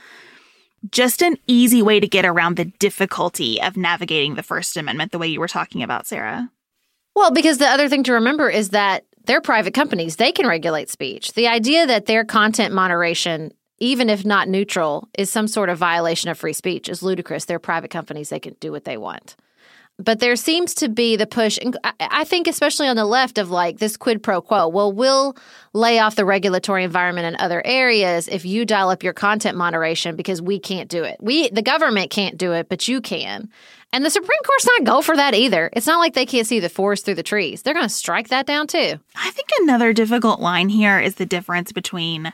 just 0.89 1.21
an 1.21 1.38
easy 1.47 1.81
way 1.81 2.00
to 2.00 2.07
get 2.07 2.25
around 2.25 2.57
the 2.57 2.65
difficulty 2.65 3.61
of 3.61 3.77
navigating 3.77 4.35
the 4.35 4.43
First 4.43 4.77
Amendment, 4.77 5.11
the 5.11 5.19
way 5.19 5.27
you 5.27 5.39
were 5.39 5.47
talking 5.47 5.83
about, 5.83 6.07
Sarah. 6.07 6.50
Well, 7.15 7.31
because 7.31 7.57
the 7.57 7.67
other 7.67 7.89
thing 7.89 8.03
to 8.03 8.13
remember 8.13 8.50
is 8.50 8.69
that 8.69 9.05
they're 9.25 9.41
private 9.41 9.73
companies, 9.73 10.15
they 10.15 10.31
can 10.31 10.47
regulate 10.47 10.89
speech. 10.89 11.33
The 11.33 11.47
idea 11.47 11.85
that 11.85 12.07
their 12.07 12.25
content 12.25 12.73
moderation 12.73 13.51
even 13.81 14.11
if 14.11 14.23
not 14.23 14.47
neutral, 14.47 15.09
is 15.17 15.31
some 15.31 15.47
sort 15.47 15.67
of 15.67 15.77
violation 15.77 16.29
of 16.29 16.38
free 16.38 16.53
speech 16.53 16.88
is 16.88 17.01
ludicrous. 17.01 17.45
They're 17.45 17.57
private 17.57 17.89
companies, 17.89 18.29
they 18.29 18.39
can 18.39 18.55
do 18.59 18.71
what 18.71 18.85
they 18.85 18.95
want. 18.95 19.35
But 20.03 20.20
there 20.20 20.36
seems 20.36 20.74
to 20.75 20.89
be 20.89 21.15
the 21.15 21.27
push, 21.27 21.60
and 21.62 21.77
I 22.00 22.24
think, 22.24 22.48
especially 22.48 22.88
on 22.88 22.96
the 22.96 23.05
left, 23.05 23.38
of 23.38 23.51
like 23.51 23.77
this 23.77 23.98
quid 23.98 24.24
pro 24.24 24.41
quo. 24.41 24.67
Well, 24.67 24.91
we'll 24.91 25.36
lay 25.74 26.00
off 26.00 26.15
the 26.15 26.25
regulatory 26.25 26.84
environment 26.84 27.27
in 27.27 27.39
other 27.39 27.62
areas 27.65 28.27
if 28.27 28.46
you 28.46 28.65
dial 28.65 28.89
up 28.89 29.03
your 29.03 29.13
content 29.13 29.58
moderation 29.58 30.15
because 30.15 30.41
we 30.41 30.60
can't 30.60 30.89
do 30.89 31.03
it. 31.03 31.17
We, 31.20 31.50
the 31.50 31.62
government 31.62 32.10
can't 32.10 32.38
do 32.38 32.53
it, 32.53 32.67
but 32.67 32.88
you 32.88 33.01
can. 33.01 33.50
And 33.93 34.05
the 34.05 34.10
Supreme 34.10 34.39
Court's 34.46 34.67
not 34.67 34.86
go 34.86 35.01
for 35.01 35.15
that 35.15 35.34
either. 35.34 35.70
It's 35.74 35.88
not 35.88 36.00
like 36.00 36.13
they 36.13 36.25
can't 36.25 36.48
see 36.48 36.60
the 36.60 36.70
forest 36.70 37.05
through 37.05 37.15
the 37.15 37.24
trees. 37.24 37.62
They're 37.62 37.74
going 37.74 37.86
to 37.86 37.89
strike 37.89 38.29
that 38.29 38.46
down 38.46 38.67
too. 38.67 39.00
I 39.15 39.31
think 39.31 39.50
another 39.62 39.91
difficult 39.91 40.39
line 40.39 40.70
here 40.70 41.00
is 41.00 41.15
the 41.15 41.25
difference 41.25 41.72
between 41.72 42.31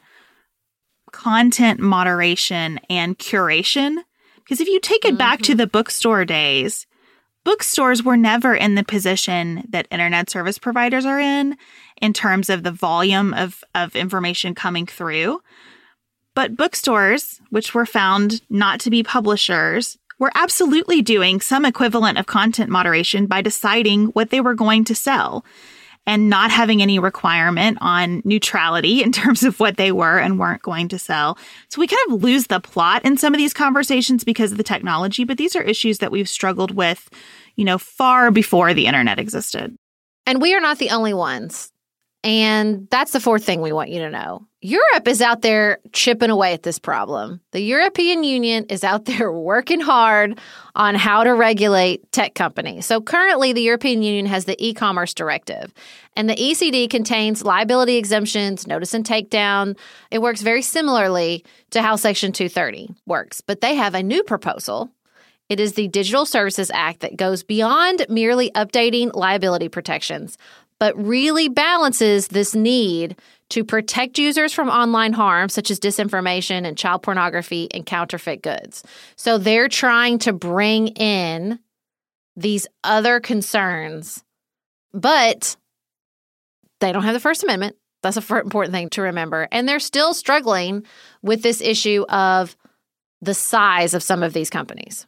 content 1.12 1.80
moderation 1.80 2.80
and 2.90 3.18
curation. 3.18 3.98
Because 4.36 4.62
if 4.62 4.68
you 4.68 4.80
take 4.80 5.04
it 5.04 5.10
mm-hmm. 5.10 5.18
back 5.18 5.40
to 5.40 5.54
mm-hmm. 5.54 5.58
the 5.58 5.68
bookstore 5.68 6.26
days, 6.26 6.86
bookstores 7.48 8.04
were 8.04 8.18
never 8.18 8.54
in 8.54 8.76
the 8.76 8.84
position 8.84 9.64
that 9.70 9.88
internet 9.90 10.30
service 10.30 10.60
providers 10.60 11.06
are 11.06 11.18
in, 11.18 11.56
in 12.02 12.12
terms 12.12 12.50
of 12.50 12.64
the 12.64 12.74
volume 12.74 13.34
of, 13.34 13.64
of 13.74 13.96
information 13.96 14.54
coming 14.54 14.86
through. 14.86 15.42
But 16.36 16.58
bookstores, 16.58 17.40
which 17.50 17.74
were 17.74 17.86
found 17.86 18.42
not 18.50 18.82
to 18.82 18.90
be 18.90 19.02
publishers, 19.02 19.98
were 20.20 20.34
absolutely 20.36 21.02
doing 21.02 21.40
some 21.40 21.64
equivalent 21.64 22.18
of 22.18 22.26
content 22.26 22.70
moderation 22.70 23.28
by 23.28 23.42
deciding 23.42 24.08
what 24.08 24.30
they 24.30 24.42
were 24.42 24.54
going 24.54 24.84
to 24.84 24.94
sell 24.94 25.46
and 26.08 26.30
not 26.30 26.50
having 26.50 26.82
any 26.82 26.98
requirement 26.98 27.78
on 27.82 28.22
neutrality 28.26 29.04
in 29.04 29.12
terms 29.12 29.44
of 29.44 29.60
what 29.60 29.78
they 29.78 29.92
were 29.92 30.18
and 30.18 30.40
weren't 30.40 30.62
going 30.62 30.88
to 30.88 30.98
sell. 30.98 31.38
So 31.70 31.80
we 31.82 31.88
kind 31.88 32.00
of 32.10 32.24
lose 32.24 32.48
the 32.48 32.62
plot 32.62 33.04
in 33.06 33.18
some 33.18 33.34
of 33.34 33.38
these 33.38 33.54
conversations 33.54 34.24
because 34.24 34.54
of 34.54 34.58
the 34.58 34.64
technology, 34.64 35.26
but 35.26 35.38
these 35.38 35.56
are 35.56 35.62
issues 35.62 36.00
that 36.00 36.12
we've 36.12 36.30
struggled 36.30 36.72
with, 36.72 37.10
you 37.58 37.66
know, 37.66 37.78
far 37.78 38.32
before 38.32 38.74
the 38.74 38.88
internet 38.88 39.20
existed. 39.20 39.78
And 40.26 40.42
we 40.42 40.56
are 40.56 40.62
not 40.62 40.80
the 40.80 40.90
only 40.92 41.14
ones. 41.14 41.72
And 42.24 42.88
that's 42.90 43.12
the 43.12 43.20
fourth 43.20 43.44
thing 43.44 43.62
we 43.62 43.72
want 43.72 43.90
you 43.90 44.00
to 44.00 44.10
know. 44.10 44.48
Europe 44.60 45.08
is 45.08 45.22
out 45.22 45.44
there 45.44 45.78
chipping 45.94 46.32
away 46.32 46.52
at 46.52 46.64
this 46.64 46.80
problem. 46.80 47.40
The 47.52 47.62
European 47.62 48.24
Union 48.24 48.66
is 48.70 48.84
out 48.84 49.06
there 49.06 49.32
working 49.48 49.80
hard 49.80 50.40
on 50.76 50.96
how 50.96 51.24
to 51.24 51.34
regulate 51.34 52.12
tech 52.12 52.34
companies. 52.34 52.86
So 52.88 53.00
currently, 53.00 53.54
the 53.54 53.62
European 53.62 54.02
Union 54.02 54.26
has 54.26 54.46
the 54.46 54.58
e 54.64 54.74
commerce 54.74 55.14
directive, 55.14 55.72
and 56.16 56.28
the 56.28 56.36
ECD 56.36 56.90
contains 56.90 57.44
liability 57.44 57.98
exemptions, 57.98 58.66
notice 58.66 58.96
and 58.96 59.06
takedown. 59.06 59.78
It 60.10 60.22
works 60.22 60.42
very 60.42 60.64
similarly 60.64 61.46
to 61.70 61.84
how 61.84 61.96
Section 61.96 62.32
230 62.32 62.90
works, 63.06 63.42
but 63.42 63.62
they 63.62 63.76
have 63.76 63.94
a 63.94 64.04
new 64.04 64.24
proposal. 64.24 64.90
It 65.50 65.62
is 65.62 65.74
the 65.74 65.88
Digital 65.88 66.26
Services 66.26 66.70
Act 66.74 67.00
that 67.02 67.16
goes 67.16 67.42
beyond 67.42 68.06
merely 68.10 68.52
updating 68.52 69.16
liability 69.16 69.70
protections 69.70 70.38
but 70.80 70.98
really 70.98 71.50
balances 71.50 72.28
this 72.28 72.54
need 72.54 73.16
to 73.50 73.64
protect 73.64 74.20
users 74.20 74.54
from 74.54 74.70
online 74.70 75.14
harm, 75.14 75.50
such 75.50 75.72
as 75.72 75.80
disinformation 75.80 76.66
and 76.68 76.78
child 76.78 77.02
pornography 77.02 77.68
and 77.74 77.86
counterfeit 77.86 78.42
goods. 78.42 78.84
So 79.16 79.38
they're 79.38 79.70
trying 79.70 80.20
to 80.20 80.34
bring 80.34 80.90
in 80.90 81.60
these 82.36 82.68
other 82.84 83.20
concerns, 83.20 84.24
but 84.94 85.56
they 86.80 86.92
don't 86.92 87.04
have 87.04 87.14
the 87.14 87.20
First 87.20 87.44
Amendment. 87.44 87.76
That's 88.04 88.18
an 88.18 88.38
important 88.44 88.74
thing 88.74 88.90
to 88.92 89.02
remember. 89.02 89.48
And 89.52 89.68
they're 89.68 89.80
still 89.80 90.14
struggling 90.14 90.86
with 91.24 91.42
this 91.42 91.62
issue 91.62 92.06
of 92.10 92.56
the 93.22 93.34
size 93.34 93.94
of 93.94 94.04
some 94.04 94.22
of 94.22 94.34
these 94.34 94.50
companies. 94.50 95.08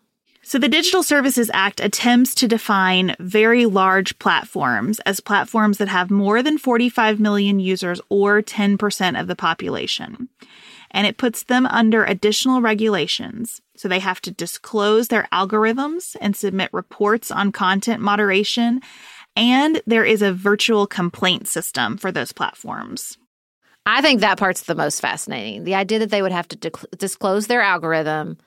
So, 0.49 0.57
the 0.57 0.67
Digital 0.67 1.03
Services 1.03 1.51
Act 1.53 1.79
attempts 1.79 2.33
to 2.33 2.47
define 2.47 3.15
very 3.19 3.67
large 3.67 4.17
platforms 4.17 4.99
as 5.01 5.19
platforms 5.19 5.77
that 5.77 5.89
have 5.89 6.09
more 6.09 6.41
than 6.41 6.57
45 6.57 7.19
million 7.19 7.59
users 7.59 8.01
or 8.09 8.41
10% 8.41 9.21
of 9.21 9.27
the 9.27 9.35
population. 9.35 10.27
And 10.89 11.05
it 11.05 11.17
puts 11.17 11.43
them 11.43 11.67
under 11.67 12.03
additional 12.03 12.63
regulations. 12.63 13.61
So, 13.77 13.87
they 13.87 13.99
have 13.99 14.21
to 14.21 14.31
disclose 14.31 15.09
their 15.09 15.27
algorithms 15.31 16.15
and 16.19 16.35
submit 16.35 16.73
reports 16.73 17.29
on 17.29 17.51
content 17.51 18.01
moderation. 18.01 18.81
And 19.35 19.83
there 19.85 20.03
is 20.03 20.23
a 20.23 20.33
virtual 20.33 20.87
complaint 20.87 21.47
system 21.47 21.95
for 21.95 22.11
those 22.11 22.31
platforms. 22.31 23.19
I 23.85 24.01
think 24.01 24.21
that 24.21 24.39
part's 24.39 24.63
the 24.63 24.73
most 24.73 24.99
fascinating. 24.99 25.63
The 25.63 25.75
idea 25.75 25.99
that 25.99 26.09
they 26.09 26.23
would 26.23 26.31
have 26.31 26.47
to 26.47 26.71
disclose 26.97 27.45
their 27.45 27.61
algorithm 27.61 28.39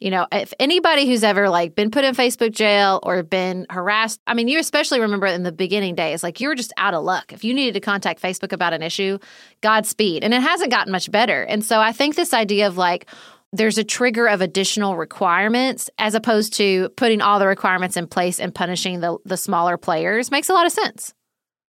you 0.00 0.10
know, 0.10 0.26
if 0.32 0.54
anybody 0.58 1.06
who's 1.06 1.22
ever 1.22 1.50
like 1.50 1.74
been 1.74 1.90
put 1.90 2.04
in 2.04 2.14
Facebook 2.14 2.52
jail 2.52 3.00
or 3.02 3.22
been 3.22 3.66
harassed, 3.68 4.18
I 4.26 4.32
mean, 4.32 4.48
you 4.48 4.58
especially 4.58 4.98
remember 4.98 5.26
in 5.26 5.42
the 5.42 5.52
beginning 5.52 5.94
days, 5.94 6.22
like 6.22 6.40
you 6.40 6.48
were 6.48 6.54
just 6.54 6.72
out 6.78 6.94
of 6.94 7.04
luck. 7.04 7.32
If 7.32 7.44
you 7.44 7.52
needed 7.52 7.74
to 7.74 7.80
contact 7.80 8.20
Facebook 8.20 8.52
about 8.52 8.72
an 8.72 8.82
issue, 8.82 9.18
Godspeed. 9.60 10.24
And 10.24 10.32
it 10.32 10.40
hasn't 10.40 10.70
gotten 10.70 10.90
much 10.90 11.10
better. 11.10 11.42
And 11.42 11.62
so 11.62 11.80
I 11.80 11.92
think 11.92 12.16
this 12.16 12.32
idea 12.32 12.66
of 12.66 12.78
like, 12.78 13.06
there's 13.52 13.78
a 13.78 13.84
trigger 13.84 14.26
of 14.26 14.40
additional 14.40 14.96
requirements 14.96 15.90
as 15.98 16.14
opposed 16.14 16.54
to 16.54 16.88
putting 16.90 17.20
all 17.20 17.38
the 17.38 17.46
requirements 17.46 17.96
in 17.96 18.06
place 18.06 18.40
and 18.40 18.54
punishing 18.54 19.00
the, 19.00 19.18
the 19.24 19.36
smaller 19.36 19.76
players 19.76 20.30
makes 20.30 20.48
a 20.48 20.54
lot 20.54 20.66
of 20.66 20.72
sense. 20.72 21.14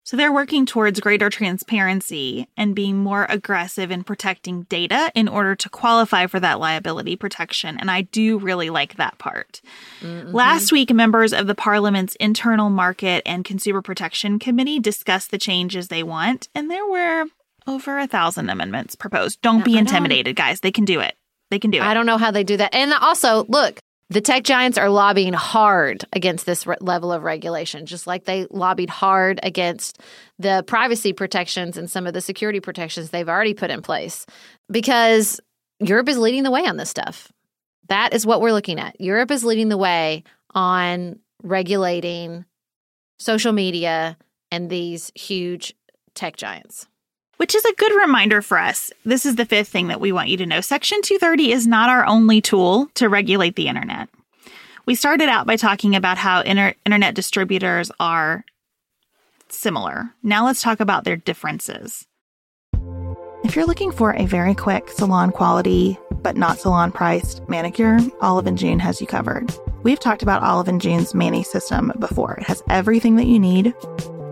So 0.03 0.17
they're 0.17 0.33
working 0.33 0.65
towards 0.65 0.99
greater 0.99 1.29
transparency 1.29 2.47
and 2.57 2.75
being 2.75 2.97
more 2.97 3.27
aggressive 3.29 3.91
in 3.91 4.03
protecting 4.03 4.63
data 4.63 5.11
in 5.13 5.27
order 5.27 5.55
to 5.55 5.69
qualify 5.69 6.25
for 6.25 6.39
that 6.39 6.59
liability 6.59 7.15
protection. 7.15 7.77
And 7.79 7.91
I 7.91 8.01
do 8.01 8.39
really 8.39 8.69
like 8.71 8.95
that 8.95 9.19
part. 9.19 9.61
Mm-hmm. 10.01 10.31
Last 10.31 10.71
week, 10.71 10.91
members 10.91 11.33
of 11.33 11.45
the 11.45 11.55
Parliament's 11.55 12.15
Internal 12.15 12.69
Market 12.69 13.21
and 13.25 13.45
Consumer 13.45 13.81
Protection 13.81 14.39
Committee 14.39 14.79
discussed 14.79 15.29
the 15.29 15.37
changes 15.37 15.87
they 15.87 16.03
want, 16.03 16.49
and 16.55 16.69
there 16.69 16.85
were 16.85 17.25
over 17.67 17.99
a 17.99 18.07
thousand 18.07 18.49
amendments 18.49 18.95
proposed. 18.95 19.39
Don't 19.41 19.63
be 19.63 19.77
intimidated, 19.77 20.35
guys. 20.35 20.61
They 20.61 20.71
can 20.71 20.85
do 20.85 20.99
it. 20.99 21.15
They 21.51 21.59
can 21.59 21.69
do 21.69 21.77
it. 21.77 21.83
I 21.83 21.93
don't 21.93 22.05
know 22.05 22.17
how 22.17 22.31
they 22.31 22.43
do 22.43 22.57
that. 22.57 22.73
And 22.73 22.91
also, 22.93 23.45
look, 23.49 23.79
the 24.11 24.19
tech 24.19 24.43
giants 24.43 24.77
are 24.77 24.89
lobbying 24.89 25.31
hard 25.31 26.03
against 26.11 26.45
this 26.45 26.67
re- 26.67 26.75
level 26.81 27.13
of 27.13 27.23
regulation, 27.23 27.85
just 27.85 28.07
like 28.07 28.25
they 28.25 28.45
lobbied 28.51 28.89
hard 28.89 29.39
against 29.41 30.01
the 30.37 30.65
privacy 30.67 31.13
protections 31.13 31.77
and 31.77 31.89
some 31.89 32.05
of 32.05 32.13
the 32.13 32.19
security 32.19 32.59
protections 32.59 33.09
they've 33.09 33.29
already 33.29 33.53
put 33.53 33.71
in 33.71 33.81
place 33.81 34.25
because 34.69 35.39
Europe 35.79 36.09
is 36.09 36.17
leading 36.17 36.43
the 36.43 36.51
way 36.51 36.65
on 36.65 36.75
this 36.75 36.89
stuff. 36.89 37.31
That 37.87 38.13
is 38.13 38.25
what 38.25 38.41
we're 38.41 38.51
looking 38.51 38.79
at. 38.79 38.99
Europe 38.99 39.31
is 39.31 39.45
leading 39.45 39.69
the 39.69 39.77
way 39.77 40.25
on 40.53 41.19
regulating 41.41 42.43
social 43.17 43.53
media 43.53 44.17
and 44.51 44.69
these 44.69 45.09
huge 45.15 45.73
tech 46.15 46.35
giants. 46.35 46.85
Which 47.41 47.55
is 47.55 47.65
a 47.65 47.73
good 47.73 47.99
reminder 47.99 48.43
for 48.43 48.59
us. 48.59 48.91
This 49.03 49.25
is 49.25 49.35
the 49.35 49.47
fifth 49.47 49.69
thing 49.69 49.87
that 49.87 49.99
we 49.99 50.11
want 50.11 50.29
you 50.29 50.37
to 50.37 50.45
know. 50.45 50.61
Section 50.61 51.01
230 51.01 51.51
is 51.51 51.65
not 51.65 51.89
our 51.89 52.05
only 52.05 52.39
tool 52.39 52.91
to 52.93 53.09
regulate 53.09 53.55
the 53.55 53.67
internet. 53.67 54.09
We 54.85 54.93
started 54.93 55.27
out 55.27 55.47
by 55.47 55.55
talking 55.55 55.95
about 55.95 56.19
how 56.19 56.41
inter- 56.41 56.75
internet 56.85 57.15
distributors 57.15 57.89
are 57.99 58.45
similar. 59.49 60.11
Now 60.21 60.45
let's 60.45 60.61
talk 60.61 60.79
about 60.79 61.03
their 61.03 61.15
differences. 61.15 62.05
If 63.43 63.55
you're 63.55 63.65
looking 63.65 63.91
for 63.91 64.13
a 64.13 64.27
very 64.27 64.53
quick 64.53 64.89
salon 64.89 65.31
quality, 65.31 65.97
but 66.11 66.37
not 66.37 66.59
salon 66.59 66.91
priced 66.91 67.49
manicure, 67.49 67.97
Olive 68.21 68.45
and 68.45 68.57
June 68.57 68.77
has 68.77 69.01
you 69.01 69.07
covered. 69.07 69.51
We've 69.81 69.99
talked 69.99 70.21
about 70.21 70.43
Olive 70.43 70.67
and 70.67 70.79
June's 70.79 71.15
Mani 71.15 71.41
system 71.41 71.91
before. 71.97 72.35
It 72.35 72.43
has 72.43 72.61
everything 72.69 73.15
that 73.15 73.25
you 73.25 73.39
need 73.39 73.73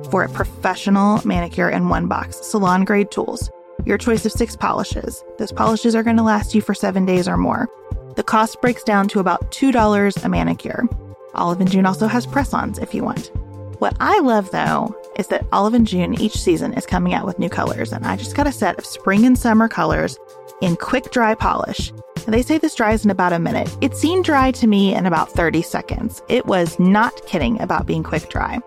for 0.09 0.23
a 0.23 0.29
professional 0.29 1.25
manicure 1.25 1.69
in 1.69 1.89
one 1.89 2.07
box, 2.07 2.37
salon 2.41 2.85
grade 2.85 3.11
tools, 3.11 3.49
your 3.85 3.97
choice 3.97 4.25
of 4.25 4.31
six 4.31 4.55
polishes. 4.55 5.23
Those 5.37 5.51
polishes 5.51 5.95
are 5.95 6.03
going 6.03 6.17
to 6.17 6.23
last 6.23 6.53
you 6.53 6.61
for 6.61 6.73
seven 6.73 7.05
days 7.05 7.27
or 7.27 7.37
more. 7.37 7.69
The 8.15 8.23
cost 8.23 8.61
breaks 8.61 8.83
down 8.83 9.07
to 9.09 9.19
about 9.19 9.51
$2 9.51 10.23
a 10.23 10.29
manicure. 10.29 10.87
Olive 11.35 11.61
and 11.61 11.71
June 11.71 11.85
also 11.85 12.07
has 12.07 12.25
press 12.25 12.53
ons 12.53 12.79
if 12.79 12.93
you 12.93 13.03
want. 13.03 13.31
What 13.79 13.95
I 13.99 14.19
love 14.19 14.51
though 14.51 14.95
is 15.17 15.27
that 15.27 15.47
Olive 15.51 15.73
and 15.73 15.87
June 15.87 16.19
each 16.19 16.35
season 16.35 16.73
is 16.73 16.85
coming 16.85 17.13
out 17.13 17.25
with 17.25 17.39
new 17.39 17.49
colors, 17.49 17.93
and 17.93 18.05
I 18.05 18.17
just 18.17 18.35
got 18.35 18.47
a 18.47 18.51
set 18.51 18.77
of 18.77 18.85
spring 18.85 19.25
and 19.25 19.37
summer 19.37 19.67
colors 19.67 20.17
in 20.61 20.75
quick 20.75 21.11
dry 21.11 21.35
polish. 21.35 21.93
They 22.27 22.41
say 22.43 22.57
this 22.57 22.75
dries 22.75 23.05
in 23.05 23.11
about 23.11 23.33
a 23.33 23.39
minute. 23.39 23.75
It 23.81 23.95
seemed 23.95 24.25
dry 24.25 24.51
to 24.51 24.67
me 24.67 24.93
in 24.93 25.05
about 25.05 25.31
30 25.31 25.61
seconds. 25.61 26.21
It 26.27 26.45
was 26.45 26.79
not 26.79 27.25
kidding 27.25 27.59
about 27.61 27.87
being 27.87 28.03
quick 28.03 28.29
dry. 28.29 28.59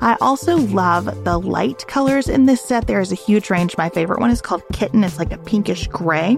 I 0.00 0.16
also 0.20 0.56
love 0.56 1.24
the 1.24 1.38
light 1.38 1.86
colors 1.86 2.28
in 2.28 2.46
this 2.46 2.62
set. 2.62 2.86
There 2.86 3.00
is 3.00 3.12
a 3.12 3.16
huge 3.16 3.50
range. 3.50 3.76
My 3.76 3.88
favorite 3.88 4.20
one 4.20 4.30
is 4.30 4.40
called 4.40 4.62
Kitten. 4.72 5.04
It's 5.04 5.18
like 5.18 5.32
a 5.32 5.38
pinkish 5.38 5.88
gray. 5.88 6.36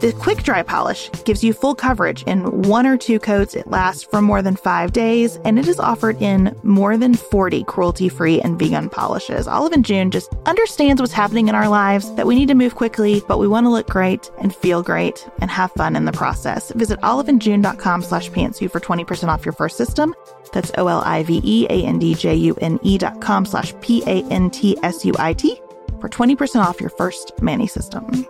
The 0.00 0.12
quick 0.12 0.42
dry 0.42 0.62
polish 0.62 1.10
gives 1.24 1.42
you 1.42 1.54
full 1.54 1.74
coverage 1.74 2.22
in 2.24 2.62
one 2.62 2.86
or 2.86 2.98
two 2.98 3.18
coats. 3.18 3.54
It 3.54 3.66
lasts 3.68 4.04
for 4.04 4.20
more 4.20 4.42
than 4.42 4.54
five 4.54 4.92
days, 4.92 5.36
and 5.44 5.58
it 5.58 5.66
is 5.68 5.80
offered 5.80 6.20
in 6.20 6.54
more 6.62 6.98
than 6.98 7.14
40 7.14 7.64
cruelty 7.64 8.10
free 8.10 8.38
and 8.42 8.58
vegan 8.58 8.90
polishes. 8.90 9.48
Olive 9.48 9.72
and 9.72 9.86
June 9.86 10.10
just 10.10 10.34
understands 10.44 11.00
what's 11.00 11.14
happening 11.14 11.48
in 11.48 11.54
our 11.54 11.68
lives, 11.68 12.14
that 12.16 12.26
we 12.26 12.34
need 12.34 12.48
to 12.48 12.54
move 12.54 12.74
quickly, 12.74 13.22
but 13.26 13.38
we 13.38 13.48
want 13.48 13.64
to 13.64 13.70
look 13.70 13.88
great 13.88 14.30
and 14.38 14.54
feel 14.54 14.82
great 14.82 15.26
and 15.40 15.50
have 15.50 15.72
fun 15.72 15.96
in 15.96 16.04
the 16.04 16.12
process. 16.12 16.72
Visit 16.72 17.00
oliveandjune.com 17.00 18.02
slash 18.02 18.30
pantsuit 18.30 18.72
for 18.72 18.80
20% 18.80 19.28
off 19.28 19.46
your 19.46 19.54
first 19.54 19.78
system. 19.78 20.14
That's 20.52 20.70
O 20.78 20.88
L 20.88 21.02
I 21.04 21.22
V 21.22 21.40
E 21.44 21.66
A 21.70 21.84
N 21.84 21.98
D 21.98 22.14
J 22.14 22.34
U 22.34 22.54
N 22.60 22.78
E 22.82 22.98
dot 22.98 23.20
com 23.20 23.44
slash 23.44 23.74
P 23.80 24.02
A 24.06 24.24
N 24.30 24.50
T 24.50 24.76
S 24.82 25.04
U 25.04 25.12
I 25.18 25.32
T 25.32 25.60
for 26.00 26.08
20% 26.08 26.62
off 26.62 26.80
your 26.80 26.90
first 26.90 27.32
Mani 27.40 27.66
system. 27.66 28.26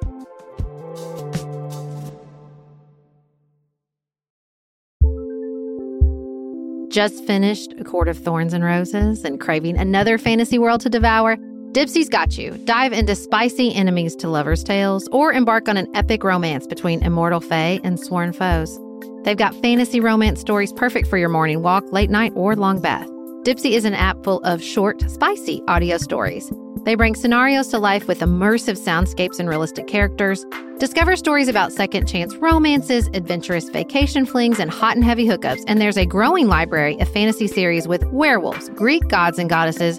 Just 6.97 7.27
finished 7.27 7.75
A 7.79 7.85
Court 7.85 8.09
of 8.09 8.17
Thorns 8.17 8.55
and 8.55 8.65
Roses 8.65 9.23
and 9.25 9.39
craving 9.39 9.77
another 9.77 10.17
fantasy 10.17 10.59
world 10.59 10.81
to 10.81 10.89
devour? 10.89 11.37
Dipsea's 11.73 12.09
got 12.09 12.39
you. 12.39 12.53
Dive 12.65 12.95
into 12.95 13.15
spicy 13.15 13.75
enemies 13.75 14.17
to 14.17 14.29
lovers' 14.29 14.65
tales 14.65 15.07
or 15.13 15.31
embark 15.31 15.69
on 15.69 15.77
an 15.77 15.95
epic 15.95 16.25
romance 16.25 16.67
between 16.67 17.03
immortal 17.03 17.41
fae 17.41 17.81
and 17.85 18.01
sworn 18.01 18.33
foes. 18.33 18.81
They've 19.27 19.37
got 19.37 19.57
fantasy 19.57 19.99
romance 19.99 20.41
stories 20.41 20.73
perfect 20.73 21.09
for 21.09 21.19
your 21.19 21.29
morning 21.29 21.61
walk, 21.61 21.93
late 21.93 22.11
night, 22.11 22.33
or 22.37 22.55
long 22.55 22.81
bath. 22.81 23.09
Dipsea 23.43 23.73
is 23.73 23.85
an 23.85 23.93
app 23.93 24.23
full 24.23 24.39
of 24.45 24.63
short, 24.63 25.03
spicy 25.11 25.65
audio 25.67 25.99
stories. 25.99 26.53
They 26.85 26.95
bring 26.95 27.17
scenarios 27.17 27.67
to 27.69 27.81
life 27.81 28.07
with 28.07 28.21
immersive 28.21 28.79
soundscapes 28.79 29.41
and 29.41 29.49
realistic 29.49 29.89
characters. 29.89 30.47
Discover 30.79 31.17
stories 31.17 31.49
about 31.49 31.73
second 31.73 32.07
chance 32.07 32.37
romances, 32.37 33.09
adventurous 33.15 33.69
vacation 33.69 34.27
flings, 34.27 34.61
and 34.61 34.71
hot 34.71 34.95
and 34.95 35.05
heavy 35.05 35.27
hookups. 35.27 35.65
And 35.67 35.81
there's 35.81 35.99
a 35.99 36.07
growing 36.07 36.47
library 36.47 36.97
of 37.01 37.09
fantasy 37.09 37.49
series 37.49 37.89
with 37.89 38.05
werewolves, 38.13 38.69
Greek 38.77 39.09
gods 39.09 39.41
and 39.41 39.51
goddesses, 39.51 39.99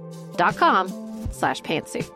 dot 0.41 0.57
com 0.57 0.87
slash 1.31 1.61
pantsuit. 1.61 2.09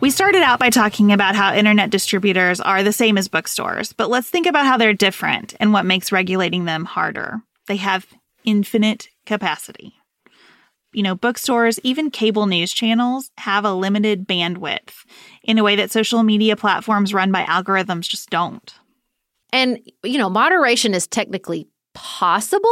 We 0.00 0.10
started 0.10 0.42
out 0.42 0.60
by 0.60 0.70
talking 0.70 1.10
about 1.12 1.34
how 1.34 1.52
internet 1.52 1.90
distributors 1.90 2.60
are 2.60 2.84
the 2.84 2.92
same 2.92 3.18
as 3.18 3.26
bookstores, 3.26 3.92
but 3.92 4.08
let's 4.08 4.30
think 4.30 4.46
about 4.46 4.66
how 4.66 4.76
they're 4.76 4.92
different 4.92 5.56
and 5.58 5.72
what 5.72 5.84
makes 5.84 6.12
regulating 6.12 6.64
them 6.64 6.84
harder. 6.84 7.40
They 7.66 7.76
have 7.76 8.06
infinite 8.44 9.08
capacity. 9.26 9.94
You 10.92 11.02
know, 11.02 11.14
bookstores, 11.14 11.78
even 11.82 12.10
cable 12.10 12.46
news 12.46 12.72
channels 12.72 13.30
have 13.38 13.64
a 13.64 13.74
limited 13.74 14.26
bandwidth 14.26 15.04
in 15.42 15.58
a 15.58 15.64
way 15.64 15.76
that 15.76 15.90
social 15.90 16.22
media 16.22 16.56
platforms 16.56 17.12
run 17.12 17.30
by 17.30 17.44
algorithms 17.44 18.08
just 18.08 18.30
don't. 18.30 18.74
And, 19.52 19.78
you 20.02 20.18
know, 20.18 20.30
moderation 20.30 20.94
is 20.94 21.06
technically 21.06 21.68
possible 21.92 22.70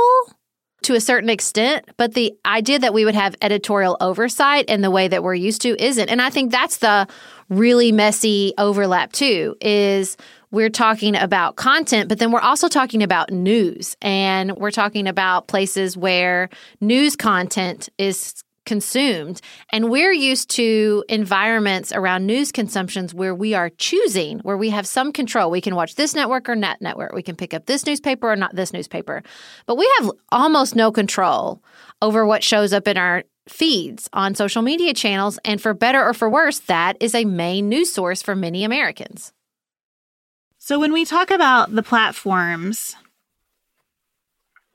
to 0.85 0.95
a 0.95 1.01
certain 1.01 1.31
extent, 1.31 1.87
but 1.97 2.15
the 2.15 2.33
idea 2.45 2.79
that 2.79 2.93
we 2.95 3.05
would 3.05 3.15
have 3.15 3.35
editorial 3.41 3.97
oversight 4.01 4.67
in 4.67 4.83
the 4.83 4.91
way 4.91 5.09
that 5.09 5.23
we're 5.23 5.35
used 5.35 5.63
to 5.63 5.83
isn't. 5.83 6.09
And 6.09 6.21
I 6.21 6.31
think 6.31 6.51
that's 6.51 6.79
the 6.79 7.07
really 7.49 7.91
messy 7.91 8.53
overlap 8.59 9.13
too 9.13 9.57
is 9.61 10.17
we're 10.55 10.71
talking 10.71 11.17
about 11.17 11.57
content, 11.57 12.09
but 12.09 12.21
then 12.21 12.31
we're 12.31 12.41
also 12.41 12.69
talking 12.69 13.03
about 13.03 13.33
news 13.33 13.97
and 14.01 14.57
we're 14.57 14.71
talking 14.71 15.09
about 15.09 15.49
places 15.49 15.97
where 15.97 16.49
news 16.81 17.17
content 17.17 17.89
is 17.99 18.45
consumed. 18.65 19.41
And 19.73 19.91
we're 19.91 20.13
used 20.13 20.49
to 20.51 21.05
environments 21.09 21.93
around 21.93 22.27
news 22.27 22.53
consumptions 22.53 23.13
where 23.13 23.35
we 23.35 23.53
are 23.55 23.69
choosing, 23.69 24.39
where 24.39 24.57
we 24.57 24.71
have 24.71 24.87
some 24.87 25.13
control. 25.13 25.51
We 25.51 25.61
can 25.61 25.75
watch 25.75 25.97
this 25.97 26.15
network 26.15 26.49
or 26.49 26.57
that 26.61 26.81
network. 26.81 27.13
We 27.13 27.23
can 27.23 27.35
pick 27.35 27.53
up 27.53 27.67
this 27.67 27.85
newspaper 27.85 28.31
or 28.31 28.37
not 28.37 28.55
this 28.55 28.73
newspaper. 28.73 29.23
But 29.67 29.77
we 29.77 29.93
have 29.99 30.13
almost 30.31 30.77
no 30.77 30.93
control 30.93 31.63
over 32.01 32.25
what 32.25 32.45
shows 32.45 32.73
up 32.73 32.87
in 32.87 32.97
our 32.97 33.25
feeds 33.49 34.09
on 34.13 34.37
social 34.37 34.63
media 34.63 34.95
channels. 34.95 35.39
And 35.45 35.61
for 35.61 35.75
better 35.75 36.03
or 36.03 36.15
for 36.15 36.31
worse, 36.31 36.61
that 36.61 36.97
is 37.01 37.15
a 37.15 37.25
main 37.25 37.69
news 37.69 37.93
source 37.93 38.23
for 38.23 38.37
many 38.37 38.63
Americans. 38.63 39.33
So 40.67 40.79
when 40.79 40.95
we 40.95 41.05
talk 41.05 41.31
about 41.31 41.75
the 41.75 41.83
platforms, 41.83 42.97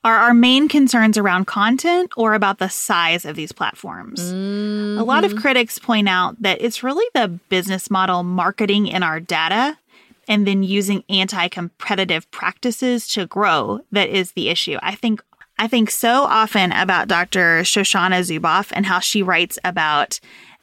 are 0.03 0.17
our 0.17 0.35
main 0.35 0.67
concerns 0.67 1.17
around 1.17 1.45
content 1.45 2.11
or 2.15 2.35
about 2.35 2.59
the 2.59 2.69
size 2.69 3.25
of 3.25 3.35
these 3.35 3.51
platforms? 3.51 4.21
Mm-hmm. 4.21 4.99
A 4.99 5.03
lot 5.03 5.23
of 5.23 5.35
critics 5.35 5.79
point 5.79 6.07
out 6.07 6.39
that 6.43 6.61
it's 6.61 6.83
really 6.83 7.07
the 7.15 7.27
business 7.49 7.89
model 7.89 8.21
marketing 8.21 8.85
in 8.85 9.01
our 9.01 9.19
data 9.19 9.79
and 10.27 10.45
then 10.45 10.61
using 10.61 11.03
anti-competitive 11.09 12.29
practices 12.29 13.07
to 13.07 13.25
grow 13.25 13.79
that 13.91 14.09
is 14.09 14.33
the 14.33 14.49
issue. 14.49 14.77
I 14.83 14.93
think 14.93 15.23
I 15.57 15.67
think 15.67 15.89
so 15.89 16.23
often 16.25 16.71
about 16.71 17.07
Dr. 17.07 17.61
Shoshana 17.61 18.19
Zuboff 18.19 18.71
and 18.75 18.85
how 18.85 18.99
she 18.99 19.23
writes 19.23 19.57
about 19.65 20.19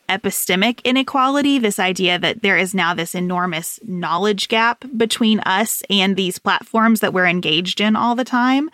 epistemic 0.08 0.82
inequality, 0.84 1.58
this 1.58 1.78
idea 1.78 2.18
that 2.18 2.42
there 2.42 2.56
is 2.56 2.74
now 2.74 2.94
this 2.94 3.14
enormous 3.14 3.78
knowledge 3.82 4.48
gap 4.48 4.84
between 4.96 5.40
us 5.40 5.82
and 5.90 6.16
these 6.16 6.38
platforms 6.38 7.00
that 7.00 7.12
we're 7.12 7.26
engaged 7.26 7.80
in 7.80 7.96
all 7.96 8.14
the 8.14 8.24
time. 8.24 8.70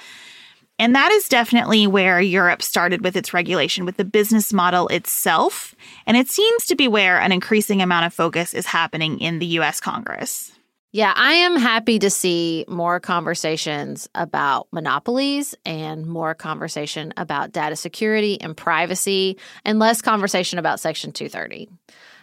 And 0.78 0.94
that 0.94 1.12
is 1.12 1.28
definitely 1.28 1.86
where 1.86 2.20
Europe 2.20 2.62
started 2.62 3.04
with 3.04 3.16
its 3.16 3.32
regulation, 3.32 3.84
with 3.84 3.98
the 3.98 4.04
business 4.04 4.52
model 4.52 4.88
itself. 4.88 5.74
And 6.06 6.16
it 6.16 6.28
seems 6.28 6.66
to 6.66 6.74
be 6.74 6.88
where 6.88 7.20
an 7.20 7.30
increasing 7.30 7.82
amount 7.82 8.06
of 8.06 8.14
focus 8.14 8.52
is 8.52 8.66
happening 8.66 9.20
in 9.20 9.38
the 9.38 9.46
US 9.46 9.78
Congress. 9.78 10.52
Yeah, 10.94 11.14
I 11.16 11.32
am 11.32 11.56
happy 11.56 11.98
to 12.00 12.10
see 12.10 12.66
more 12.68 13.00
conversations 13.00 14.10
about 14.14 14.68
monopolies 14.72 15.54
and 15.64 16.06
more 16.06 16.34
conversation 16.34 17.14
about 17.16 17.50
data 17.50 17.76
security 17.76 18.38
and 18.38 18.54
privacy 18.54 19.38
and 19.64 19.78
less 19.78 20.02
conversation 20.02 20.58
about 20.58 20.80
Section 20.80 21.10
230. 21.12 21.70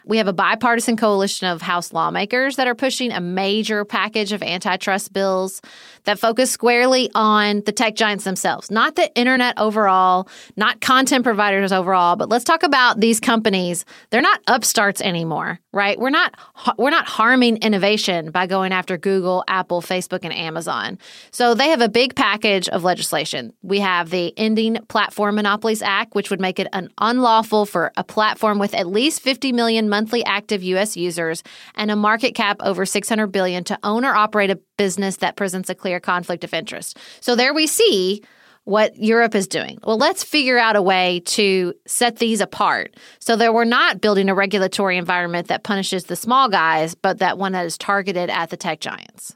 We 0.10 0.17
have 0.17 0.28
a 0.28 0.34
bipartisan 0.34 0.98
coalition 0.98 1.45
of 1.45 1.62
House 1.62 1.93
lawmakers 1.93 2.56
that 2.56 2.65
are 2.65 2.74
pushing 2.74 3.12
a 3.12 3.22
major 3.22 3.86
package 3.86 4.32
of 4.32 4.41
antitrust 4.41 5.13
bills 5.13 5.62
that 6.06 6.17
focus 6.17 6.50
squarely 6.50 7.12
on 7.13 7.62
the 7.67 7.72
tech 7.72 7.93
giants 7.93 8.24
themselves, 8.24 8.72
not 8.72 8.95
the 8.95 9.13
internet 9.13 9.54
overall, 9.60 10.28
not 10.58 10.82
content 10.82 11.24
providers 11.24 11.72
overall, 11.72 12.15
but 12.15 12.28
let's 12.28 12.43
talk 12.43 12.63
about 12.63 13.00
these 13.00 13.19
companies. 13.19 13.86
They're 14.10 14.19
not 14.19 14.41
upstarts 14.48 15.00
anymore, 15.00 15.60
right? 15.74 16.00
We're 16.00 16.10
not 16.10 16.34
we're 16.80 16.89
not 16.89 17.08
harming 17.08 17.58
innovation 17.58 18.32
by 18.32 18.48
going 18.48 18.72
after 18.72 18.98
Google, 18.98 19.43
Apple, 19.48 19.84
Facebook 19.84 20.22
and 20.24 20.34
Amazon. 20.34 20.98
So 21.30 21.54
they 21.54 21.69
have 21.69 21.82
a 21.82 21.89
big 21.89 22.15
package 22.15 22.67
of 22.69 22.84
legislation. 22.84 23.54
We 23.62 23.80
have 23.82 24.10
the 24.10 24.34
Ending 24.39 24.80
Platform 24.88 25.36
Monopolies 25.36 25.84
Act, 25.84 26.15
which 26.15 26.32
would 26.32 26.41
make 26.41 26.58
it 26.58 26.67
an 26.74 26.89
unlawful 26.98 27.67
for 27.67 27.91
a 27.95 28.04
platform 28.04 28.58
with 28.58 28.74
at 28.74 28.88
least 28.88 29.22
50 29.22 29.52
million 29.52 29.88
monthly 29.88 29.99
active 30.26 30.64
US 30.64 30.96
users 30.96 31.44
and 31.76 31.92
a 31.92 31.96
market 31.96 32.36
cap 32.36 32.58
over 32.62 32.86
600 32.86 33.28
billion 33.28 33.64
to 33.66 33.80
own 33.84 34.06
or 34.06 34.16
operate 34.16 34.52
a 34.52 34.60
business 34.78 35.18
that 35.18 35.36
presents 35.36 35.70
a 35.70 35.76
clear 35.76 36.00
conflict 36.00 36.44
of 36.44 36.54
interest. 36.54 36.98
So 37.22 37.36
there 37.36 37.54
we 37.54 37.68
see 37.68 38.22
what 38.66 38.96
Europe 38.98 39.34
is 39.34 39.48
doing. 39.48 39.80
Well, 39.84 39.98
let's 39.98 40.24
figure 40.24 40.60
out 40.60 40.76
a 40.76 40.82
way 40.82 41.22
to 41.26 41.74
set 41.88 42.18
these 42.18 42.40
apart 42.40 42.96
so 43.20 43.36
that 43.36 43.54
we're 43.54 43.64
not 43.64 44.00
building 44.00 44.30
a 44.30 44.36
regulatory 44.36 44.98
environment 44.98 45.48
that 45.48 45.64
punishes 45.64 46.04
the 46.04 46.16
small 46.16 46.50
guys, 46.50 46.94
but 46.94 47.20
that 47.20 47.38
one 47.38 47.54
that 47.54 47.66
is 47.66 47.78
targeted 47.78 48.30
at 48.30 48.52
the 48.52 48.58
tech 48.58 48.80
giants. 48.80 49.36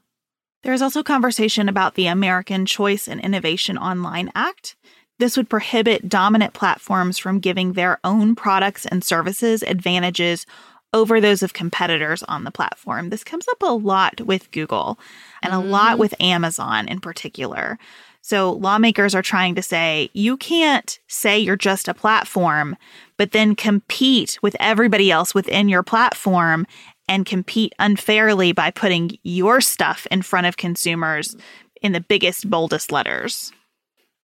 There's 0.61 0.81
also 0.81 1.03
conversation 1.03 1.67
about 1.67 1.95
the 1.95 2.07
American 2.07 2.65
Choice 2.65 3.07
and 3.07 3.19
Innovation 3.19 3.77
Online 3.77 4.31
Act. 4.35 4.75
This 5.23 5.37
would 5.37 5.49
prohibit 5.49 6.09
dominant 6.09 6.53
platforms 6.53 7.17
from 7.17 7.39
giving 7.39 7.71
their 7.71 7.97
own 8.03 8.35
products 8.35 8.85
and 8.85 9.01
services 9.01 9.63
advantages 9.63 10.45
over 10.91 11.21
those 11.21 11.41
of 11.41 11.53
competitors 11.53 12.23
on 12.23 12.43
the 12.43 12.51
platform. 12.51 13.09
This 13.09 13.23
comes 13.23 13.47
up 13.47 13.61
a 13.61 13.71
lot 13.71 14.19
with 14.19 14.51
Google 14.51 14.99
and 15.41 15.53
a 15.53 15.55
mm-hmm. 15.55 15.69
lot 15.69 15.97
with 15.97 16.13
Amazon 16.19 16.89
in 16.89 16.99
particular. 16.99 17.79
So 18.21 18.51
lawmakers 18.51 19.15
are 19.15 19.21
trying 19.21 19.55
to 19.55 19.61
say 19.61 20.09
you 20.11 20.35
can't 20.35 20.99
say 21.07 21.39
you're 21.39 21.55
just 21.55 21.87
a 21.87 21.93
platform, 21.93 22.75
but 23.15 23.31
then 23.31 23.55
compete 23.55 24.37
with 24.41 24.57
everybody 24.59 25.09
else 25.09 25.33
within 25.33 25.69
your 25.69 25.83
platform 25.83 26.67
and 27.07 27.25
compete 27.25 27.73
unfairly 27.79 28.51
by 28.51 28.71
putting 28.71 29.17
your 29.23 29.61
stuff 29.61 30.05
in 30.11 30.21
front 30.21 30.47
of 30.47 30.57
consumers 30.57 31.37
in 31.81 31.93
the 31.93 32.01
biggest, 32.01 32.49
boldest 32.49 32.91
letters. 32.91 33.53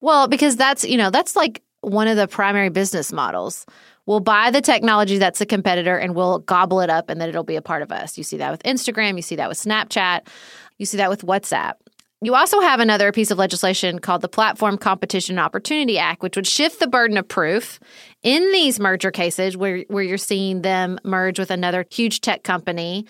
Well, 0.01 0.27
because 0.27 0.55
that's, 0.55 0.83
you 0.83 0.97
know, 0.97 1.09
that's 1.09 1.35
like 1.35 1.61
one 1.81 2.07
of 2.07 2.17
the 2.17 2.27
primary 2.27 2.69
business 2.69 3.11
models. 3.11 3.65
We'll 4.05 4.19
buy 4.19 4.51
the 4.51 4.61
technology 4.61 5.17
that's 5.17 5.41
a 5.41 5.45
competitor 5.45 5.97
and 5.97 6.15
we'll 6.15 6.39
gobble 6.39 6.81
it 6.81 6.89
up 6.89 7.09
and 7.09 7.19
then 7.19 7.29
it'll 7.29 7.43
be 7.43 7.55
a 7.55 7.61
part 7.61 7.81
of 7.81 7.91
us. 7.91 8.17
You 8.17 8.23
see 8.23 8.37
that 8.37 8.51
with 8.51 8.63
Instagram, 8.63 9.15
you 9.15 9.21
see 9.21 9.35
that 9.37 9.49
with 9.49 9.57
Snapchat, 9.57 10.27
you 10.77 10.85
see 10.85 10.97
that 10.97 11.09
with 11.09 11.23
WhatsApp. 11.23 11.73
You 12.21 12.33
also 12.33 12.59
have 12.61 12.79
another 12.79 13.11
piece 13.11 13.29
of 13.29 13.37
legislation 13.37 13.99
called 13.99 14.21
the 14.21 14.29
Platform 14.29 14.77
Competition 14.77 15.37
Opportunity 15.37 15.97
Act, 15.99 16.23
which 16.23 16.35
would 16.35 16.47
shift 16.47 16.79
the 16.79 16.87
burden 16.87 17.17
of 17.17 17.27
proof 17.27 17.79
in 18.23 18.51
these 18.51 18.79
merger 18.79 19.11
cases 19.11 19.57
where, 19.57 19.79
where 19.89 20.03
you're 20.03 20.17
seeing 20.17 20.61
them 20.61 20.97
merge 21.03 21.37
with 21.37 21.51
another 21.51 21.85
huge 21.91 22.21
tech 22.21 22.43
company 22.43 23.05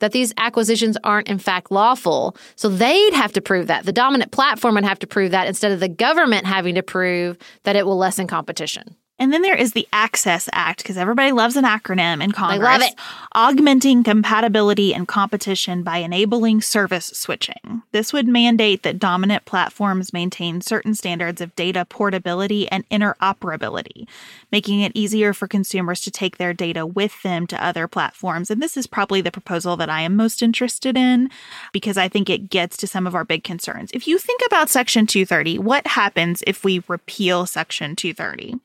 that 0.00 0.12
these 0.12 0.34
acquisitions 0.36 0.98
aren't 1.04 1.28
in 1.28 1.38
fact 1.38 1.70
lawful. 1.70 2.36
So 2.56 2.68
they'd 2.68 3.14
have 3.14 3.32
to 3.32 3.40
prove 3.40 3.68
that. 3.68 3.84
The 3.84 3.92
dominant 3.92 4.32
platform 4.32 4.74
would 4.74 4.84
have 4.84 4.98
to 4.98 5.06
prove 5.06 5.30
that 5.30 5.46
instead 5.46 5.72
of 5.72 5.80
the 5.80 5.88
government 5.88 6.46
having 6.46 6.74
to 6.74 6.82
prove 6.82 7.38
that 7.62 7.76
it 7.76 7.86
will 7.86 7.96
lessen 7.96 8.26
competition. 8.26 8.96
And 9.20 9.34
then 9.34 9.42
there 9.42 9.54
is 9.54 9.72
the 9.72 9.86
Access 9.92 10.48
Act, 10.50 10.78
because 10.78 10.96
everybody 10.96 11.30
loves 11.30 11.54
an 11.54 11.64
acronym 11.64 12.24
in 12.24 12.32
Congress. 12.32 12.66
I 12.66 12.72
love 12.72 12.82
it. 12.82 12.94
Augmenting 13.32 14.02
compatibility 14.02 14.94
and 14.94 15.06
competition 15.06 15.82
by 15.82 15.98
enabling 15.98 16.62
service 16.62 17.12
switching. 17.14 17.82
This 17.92 18.14
would 18.14 18.26
mandate 18.26 18.82
that 18.82 18.98
dominant 18.98 19.44
platforms 19.44 20.14
maintain 20.14 20.62
certain 20.62 20.94
standards 20.94 21.42
of 21.42 21.54
data 21.54 21.84
portability 21.84 22.66
and 22.70 22.88
interoperability, 22.88 24.08
making 24.50 24.80
it 24.80 24.92
easier 24.94 25.34
for 25.34 25.46
consumers 25.46 26.00
to 26.00 26.10
take 26.10 26.38
their 26.38 26.54
data 26.54 26.86
with 26.86 27.22
them 27.22 27.46
to 27.48 27.62
other 27.62 27.86
platforms. 27.86 28.50
And 28.50 28.62
this 28.62 28.74
is 28.74 28.86
probably 28.86 29.20
the 29.20 29.30
proposal 29.30 29.76
that 29.76 29.90
I 29.90 30.00
am 30.00 30.16
most 30.16 30.40
interested 30.40 30.96
in 30.96 31.28
because 31.72 31.98
I 31.98 32.08
think 32.08 32.30
it 32.30 32.48
gets 32.48 32.74
to 32.78 32.86
some 32.86 33.06
of 33.06 33.14
our 33.14 33.24
big 33.24 33.44
concerns. 33.44 33.90
If 33.92 34.08
you 34.08 34.16
think 34.16 34.40
about 34.46 34.70
Section 34.70 35.06
230, 35.06 35.58
what 35.58 35.86
happens 35.88 36.42
if 36.46 36.64
we 36.64 36.82
repeal 36.88 37.44
Section 37.44 37.96
230? 37.96 38.58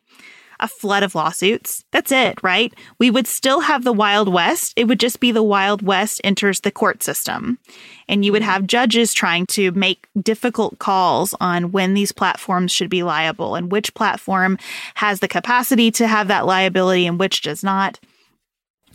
A 0.65 0.67
flood 0.67 1.04
of 1.04 1.13
lawsuits. 1.13 1.86
That's 1.91 2.12
it, 2.12 2.41
right? 2.41 2.73
We 2.97 3.12
would 3.12 3.28
still 3.28 3.60
have 3.62 3.84
the 3.84 3.93
Wild 3.93 4.28
West. 4.28 4.73
It 4.75 4.86
would 4.86 4.99
just 4.99 5.19
be 5.19 5.32
the 5.32 5.43
Wild 5.43 5.84
West 5.84 6.19
enters 6.23 6.62
the 6.62 6.71
court 6.71 7.04
system. 7.04 7.60
And 8.10 8.25
you 8.25 8.32
would 8.32 8.41
mm. 8.41 8.45
have 8.45 8.65
judges 8.65 9.13
trying 9.13 9.45
to 9.47 9.71
make 9.73 10.08
difficult 10.19 10.80
calls 10.80 11.36
on 11.39 11.71
when 11.71 11.93
these 11.93 12.12
platforms 12.12 12.71
should 12.71 12.89
be 12.89 13.04
liable 13.04 13.54
and 13.54 13.71
which 13.71 13.93
platform 13.93 14.58
has 14.95 15.19
the 15.19 15.28
capacity 15.28 15.91
to 15.91 16.08
have 16.08 16.30
that 16.30 16.47
liability 16.47 17.06
and 17.06 17.19
which 17.19 17.43
does 17.43 17.63
not. 17.63 17.99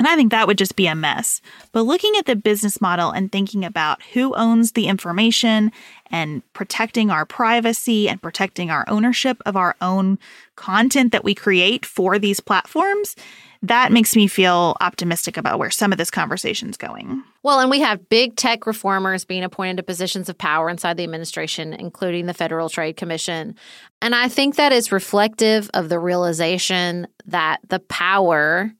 And 0.00 0.08
I 0.08 0.16
think 0.16 0.30
that 0.30 0.46
would 0.46 0.56
just 0.56 0.76
be 0.76 0.86
a 0.86 0.94
mess. 0.94 1.42
But 1.72 1.82
looking 1.82 2.14
at 2.18 2.24
the 2.24 2.34
business 2.34 2.80
model 2.80 3.10
and 3.10 3.30
thinking 3.30 3.66
about 3.66 4.02
who 4.14 4.34
owns 4.34 4.72
the 4.72 4.86
information 4.86 5.72
and 6.06 6.42
protecting 6.54 7.10
our 7.10 7.26
privacy 7.26 8.08
and 8.08 8.22
protecting 8.22 8.70
our 8.70 8.86
ownership 8.88 9.42
of 9.44 9.56
our 9.56 9.76
own 9.82 10.18
content 10.56 11.12
that 11.12 11.22
we 11.22 11.34
create 11.34 11.84
for 11.84 12.18
these 12.18 12.40
platforms, 12.40 13.14
that 13.62 13.92
makes 13.92 14.16
me 14.16 14.26
feel 14.26 14.74
optimistic 14.80 15.36
about 15.36 15.58
where 15.58 15.70
some 15.70 15.92
of 15.92 15.98
this 15.98 16.10
conversation 16.10 16.70
is 16.70 16.78
going. 16.78 17.22
Well, 17.42 17.60
and 17.60 17.68
we 17.68 17.80
have 17.80 18.08
big 18.08 18.36
tech 18.36 18.66
reformers 18.66 19.26
being 19.26 19.44
appointed 19.44 19.76
to 19.76 19.82
positions 19.82 20.30
of 20.30 20.38
power 20.38 20.70
inside 20.70 20.96
the 20.96 21.04
administration, 21.04 21.74
including 21.74 22.24
the 22.24 22.32
Federal 22.32 22.70
Trade 22.70 22.96
Commission. 22.96 23.54
And 24.00 24.14
I 24.14 24.30
think 24.30 24.56
that 24.56 24.72
is 24.72 24.92
reflective 24.92 25.68
of 25.74 25.90
the 25.90 25.98
realization 25.98 27.06
that 27.26 27.60
the 27.68 27.80
power 27.80 28.72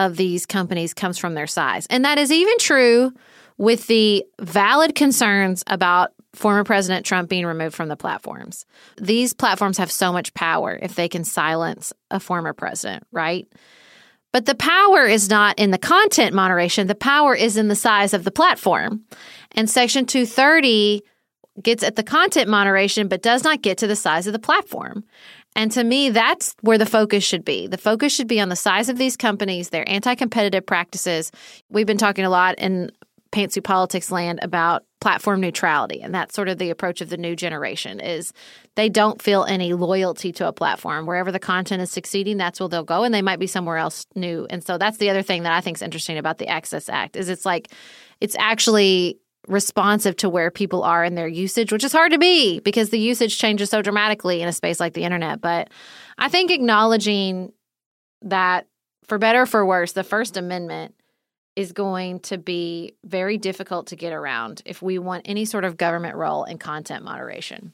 of 0.00 0.16
these 0.16 0.46
companies 0.46 0.94
comes 0.94 1.18
from 1.18 1.34
their 1.34 1.46
size. 1.46 1.86
And 1.90 2.04
that 2.06 2.18
is 2.18 2.32
even 2.32 2.56
true 2.58 3.12
with 3.58 3.86
the 3.86 4.24
valid 4.40 4.94
concerns 4.94 5.62
about 5.66 6.12
former 6.32 6.64
President 6.64 7.04
Trump 7.04 7.28
being 7.28 7.44
removed 7.44 7.74
from 7.74 7.88
the 7.88 7.96
platforms. 7.96 8.64
These 8.96 9.34
platforms 9.34 9.76
have 9.76 9.92
so 9.92 10.10
much 10.10 10.32
power 10.32 10.78
if 10.80 10.94
they 10.94 11.06
can 11.06 11.22
silence 11.22 11.92
a 12.10 12.18
former 12.18 12.54
president, 12.54 13.06
right? 13.12 13.46
But 14.32 14.46
the 14.46 14.54
power 14.54 15.04
is 15.04 15.28
not 15.28 15.58
in 15.58 15.70
the 15.70 15.78
content 15.78 16.34
moderation, 16.34 16.86
the 16.86 16.94
power 16.94 17.34
is 17.34 17.58
in 17.58 17.68
the 17.68 17.76
size 17.76 18.14
of 18.14 18.24
the 18.24 18.30
platform. 18.30 19.02
And 19.52 19.68
Section 19.68 20.06
230 20.06 21.02
gets 21.62 21.82
at 21.82 21.96
the 21.96 22.02
content 22.02 22.48
moderation, 22.48 23.08
but 23.08 23.22
does 23.22 23.44
not 23.44 23.60
get 23.60 23.76
to 23.78 23.86
the 23.86 23.96
size 23.96 24.26
of 24.26 24.32
the 24.32 24.38
platform. 24.38 25.04
And 25.56 25.72
to 25.72 25.84
me, 25.84 26.10
that's 26.10 26.54
where 26.60 26.78
the 26.78 26.86
focus 26.86 27.24
should 27.24 27.44
be. 27.44 27.66
The 27.66 27.78
focus 27.78 28.14
should 28.14 28.28
be 28.28 28.40
on 28.40 28.48
the 28.48 28.56
size 28.56 28.88
of 28.88 28.98
these 28.98 29.16
companies, 29.16 29.70
their 29.70 29.88
anti 29.88 30.14
competitive 30.14 30.64
practices. 30.64 31.32
We've 31.68 31.86
been 31.86 31.98
talking 31.98 32.24
a 32.24 32.30
lot 32.30 32.58
in 32.58 32.90
Pantsuit 33.32 33.64
Politics 33.64 34.10
land 34.10 34.40
about 34.42 34.84
platform 35.00 35.40
neutrality 35.40 36.02
and 36.02 36.14
that's 36.14 36.34
sort 36.34 36.48
of 36.48 36.58
the 36.58 36.68
approach 36.68 37.00
of 37.00 37.08
the 37.08 37.16
new 37.16 37.34
generation 37.34 38.00
is 38.00 38.34
they 38.74 38.88
don't 38.88 39.22
feel 39.22 39.44
any 39.44 39.72
loyalty 39.72 40.30
to 40.30 40.46
a 40.46 40.52
platform 40.52 41.06
wherever 41.06 41.32
the 41.32 41.38
content 41.38 41.80
is 41.80 41.90
succeeding 41.90 42.36
that's 42.36 42.60
where 42.60 42.68
they'll 42.68 42.84
go 42.84 43.02
and 43.02 43.14
they 43.14 43.22
might 43.22 43.38
be 43.38 43.46
somewhere 43.46 43.78
else 43.78 44.04
new 44.14 44.46
and 44.50 44.62
so 44.62 44.76
that's 44.76 44.98
the 44.98 45.08
other 45.08 45.22
thing 45.22 45.42
that 45.42 45.54
i 45.54 45.60
think 45.62 45.78
is 45.78 45.82
interesting 45.82 46.18
about 46.18 46.36
the 46.36 46.46
access 46.46 46.90
act 46.90 47.16
is 47.16 47.30
it's 47.30 47.46
like 47.46 47.72
it's 48.20 48.36
actually 48.38 49.18
responsive 49.50 50.16
to 50.16 50.28
where 50.28 50.50
people 50.50 50.82
are 50.82 51.04
in 51.04 51.14
their 51.14 51.28
usage, 51.28 51.72
which 51.72 51.84
is 51.84 51.92
hard 51.92 52.12
to 52.12 52.18
be 52.18 52.60
because 52.60 52.90
the 52.90 52.98
usage 52.98 53.38
changes 53.38 53.68
so 53.68 53.82
dramatically 53.82 54.40
in 54.40 54.48
a 54.48 54.52
space 54.52 54.80
like 54.80 54.94
the 54.94 55.04
internet. 55.04 55.40
But 55.40 55.68
I 56.18 56.28
think 56.28 56.50
acknowledging 56.50 57.52
that, 58.22 58.66
for 59.04 59.18
better 59.18 59.42
or 59.42 59.46
for 59.46 59.66
worse, 59.66 59.92
the 59.92 60.04
First 60.04 60.36
Amendment 60.36 60.94
is 61.56 61.72
going 61.72 62.20
to 62.20 62.38
be 62.38 62.94
very 63.04 63.36
difficult 63.36 63.88
to 63.88 63.96
get 63.96 64.12
around 64.12 64.62
if 64.64 64.80
we 64.80 64.98
want 64.98 65.22
any 65.24 65.44
sort 65.44 65.64
of 65.64 65.76
government 65.76 66.16
role 66.16 66.44
in 66.44 66.58
content 66.58 67.04
moderation. 67.04 67.72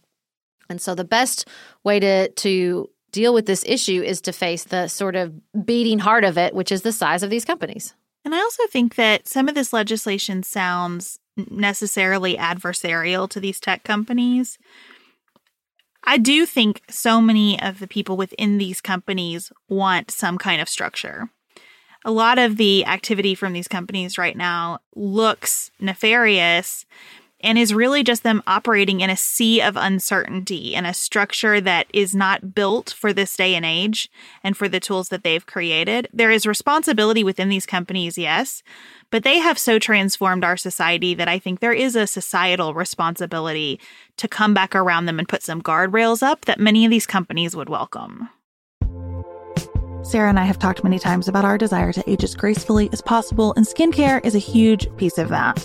And 0.68 0.80
so 0.80 0.94
the 0.94 1.04
best 1.04 1.46
way 1.84 2.00
to 2.00 2.28
to 2.28 2.90
deal 3.12 3.32
with 3.32 3.46
this 3.46 3.64
issue 3.66 4.02
is 4.02 4.20
to 4.22 4.32
face 4.32 4.64
the 4.64 4.88
sort 4.88 5.14
of 5.16 5.32
beating 5.64 5.98
heart 6.00 6.24
of 6.24 6.36
it, 6.36 6.54
which 6.54 6.72
is 6.72 6.82
the 6.82 6.92
size 6.92 7.22
of 7.22 7.30
these 7.30 7.44
companies. 7.44 7.94
And 8.24 8.34
I 8.34 8.38
also 8.38 8.66
think 8.66 8.96
that 8.96 9.28
some 9.28 9.48
of 9.48 9.54
this 9.54 9.72
legislation 9.72 10.42
sounds 10.42 11.18
necessarily 11.37 12.37
adversarial 12.37 13.29
to 13.31 13.40
these 13.40 13.61
tech 13.61 13.85
companies. 13.85 14.59
I 16.05 16.18
do 16.18 16.46
think 16.46 16.83
so 16.88 17.20
many 17.20 17.61
of 17.61 17.81
the 17.81 17.88
people 17.88 18.16
within 18.16 18.59
these 18.59 18.81
companies 18.81 19.53
want 19.68 20.11
some 20.11 20.38
kind 20.38 20.61
of 20.61 20.68
structure. 20.68 21.31
A 22.05 22.12
lot 22.12 22.38
of 22.38 22.57
the 22.57 22.87
activity 22.87 23.35
from 23.35 23.53
these 23.53 23.66
companies 23.66 24.16
right 24.16 24.37
now 24.37 24.79
looks 24.94 25.72
nefarious 25.81 26.87
and 27.46 27.56
is 27.56 27.72
really 27.72 28.02
just 28.02 28.24
them 28.24 28.42
operating 28.48 29.00
in 29.00 29.09
a 29.09 29.16
sea 29.16 29.62
of 29.62 29.76
uncertainty 29.76 30.74
and 30.74 30.85
a 30.85 30.92
structure 30.92 31.61
that 31.61 31.87
is 31.94 32.12
not 32.12 32.56
built 32.56 32.90
for 32.90 33.12
this 33.12 33.37
day 33.37 33.54
and 33.54 33.64
age 33.64 34.11
and 34.42 34.56
for 34.56 34.68
the 34.68 34.80
tools 34.80 35.11
that 35.11 35.22
they've 35.22 35.46
created. 35.46 36.09
There 36.12 36.32
is 36.32 36.44
responsibility 36.44 37.22
within 37.22 37.48
these 37.48 37.64
companies, 37.64 38.18
yes, 38.18 38.64
but 39.11 39.22
they 39.22 39.38
have 39.38 39.61
so 39.61 39.78
transformed 39.78 40.44
our 40.44 40.56
society 40.56 41.14
that 41.14 41.28
I 41.28 41.38
think 41.38 41.61
there 41.61 41.72
is 41.72 41.94
a 41.94 42.09
societal 42.09 42.74
responsibility 42.74 43.78
to 44.16 44.26
come 44.26 44.52
back 44.52 44.74
around 44.74 45.06
them 45.06 45.20
and 45.20 45.28
put 45.28 45.44
some 45.44 45.62
guardrails 45.62 46.24
up 46.24 46.46
that 46.46 46.59
many 46.59 46.85
of 46.85 46.90
these 46.90 47.06
companies 47.06 47.54
would 47.54 47.68
welcome. 47.68 48.28
Sarah 50.02 50.28
and 50.28 50.38
I 50.38 50.44
have 50.44 50.59
talked 50.59 50.82
many 50.82 50.98
times 50.98 51.28
about 51.28 51.44
our 51.44 51.59
desire 51.59 51.92
to 51.92 52.11
age 52.11 52.24
as 52.24 52.35
gracefully 52.35 52.88
as 52.92 53.00
possible, 53.00 53.54
and 53.56 53.64
skincare 53.64 54.24
is 54.26 54.35
a 54.35 54.40
huge 54.40 54.88
piece 54.96 55.18
of 55.18 55.28
that. 55.28 55.64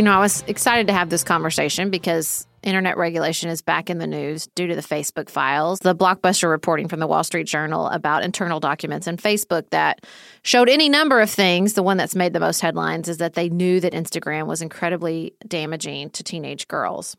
You 0.00 0.04
know, 0.04 0.12
I 0.12 0.18
was 0.20 0.42
excited 0.46 0.86
to 0.86 0.94
have 0.94 1.10
this 1.10 1.22
conversation 1.22 1.90
because 1.90 2.46
internet 2.62 2.96
regulation 2.96 3.50
is 3.50 3.60
back 3.60 3.90
in 3.90 3.98
the 3.98 4.06
news 4.06 4.46
due 4.54 4.66
to 4.66 4.74
the 4.74 4.80
Facebook 4.80 5.28
files. 5.28 5.80
The 5.80 5.94
blockbuster 5.94 6.48
reporting 6.48 6.88
from 6.88 7.00
the 7.00 7.06
Wall 7.06 7.22
Street 7.22 7.46
Journal 7.46 7.86
about 7.88 8.22
internal 8.22 8.60
documents 8.60 9.06
in 9.06 9.18
Facebook 9.18 9.68
that 9.72 10.06
showed 10.42 10.70
any 10.70 10.88
number 10.88 11.20
of 11.20 11.28
things. 11.28 11.74
The 11.74 11.82
one 11.82 11.98
that's 11.98 12.14
made 12.14 12.32
the 12.32 12.40
most 12.40 12.62
headlines 12.62 13.10
is 13.10 13.18
that 13.18 13.34
they 13.34 13.50
knew 13.50 13.78
that 13.80 13.92
Instagram 13.92 14.46
was 14.46 14.62
incredibly 14.62 15.34
damaging 15.46 16.08
to 16.12 16.24
teenage 16.24 16.66
girls. 16.66 17.14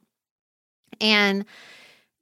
And 0.99 1.45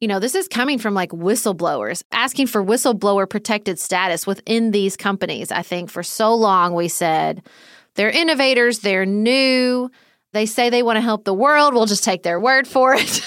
you 0.01 0.09
know, 0.09 0.19
this 0.19 0.35
is 0.35 0.49
coming 0.49 0.77
from 0.77 0.93
like 0.93 1.11
whistleblowers 1.11 2.03
asking 2.11 2.47
for 2.47 2.61
whistleblower 2.61 3.29
protected 3.29 3.79
status 3.79 4.27
within 4.27 4.71
these 4.71 4.97
companies. 4.97 5.53
I 5.53 5.61
think 5.61 5.89
for 5.89 6.03
so 6.03 6.35
long 6.35 6.73
we 6.73 6.89
said 6.89 7.43
they're 7.95 8.09
innovators, 8.09 8.79
they're 8.79 9.05
new, 9.05 9.89
they 10.33 10.45
say 10.45 10.69
they 10.69 10.83
want 10.83 10.97
to 10.97 11.01
help 11.01 11.23
the 11.23 11.33
world. 11.33 11.73
We'll 11.73 11.85
just 11.85 12.03
take 12.03 12.23
their 12.23 12.39
word 12.39 12.67
for 12.67 12.93
it. 12.93 13.21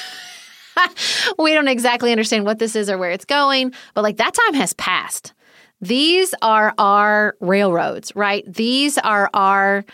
we 1.38 1.52
don't 1.52 1.68
exactly 1.68 2.12
understand 2.12 2.44
what 2.44 2.58
this 2.58 2.76
is 2.76 2.88
or 2.88 2.98
where 2.98 3.10
it's 3.10 3.24
going, 3.24 3.72
but 3.94 4.02
like 4.02 4.16
that 4.18 4.34
time 4.34 4.54
has 4.54 4.72
passed. 4.74 5.34
These 5.80 6.34
are 6.42 6.74
our 6.78 7.36
railroads, 7.40 8.12
right? 8.14 8.44
These 8.46 8.98
are 8.98 9.28
our 9.34 9.84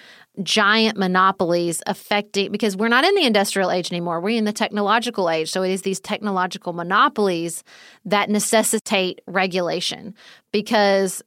giant 0.42 0.99
monopolies 0.99 1.83
affecting 1.87 2.53
because 2.53 2.77
we're 2.77 2.88
not 2.88 3.05
in 3.05 3.14
the 3.14 3.25
industrial 3.25 3.71
age 3.71 3.90
anymore. 3.90 4.21
We're 4.21 4.37
in 4.37 4.44
the 4.44 4.53
technological 4.53 5.31
age. 5.31 5.51
So 5.51 5.62
it 5.62 5.71
is 5.71 5.83
these 5.83 5.99
technological 5.99 6.73
monopolies 6.73 7.64
that 8.05 8.31
necessitate 8.31 9.20
regulation 9.26 10.14
because 10.53 11.22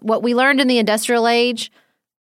what 0.00 0.22
we 0.22 0.34
learned 0.34 0.60
in 0.60 0.68
the 0.68 0.78
industrial 0.78 1.28
age 1.28 1.70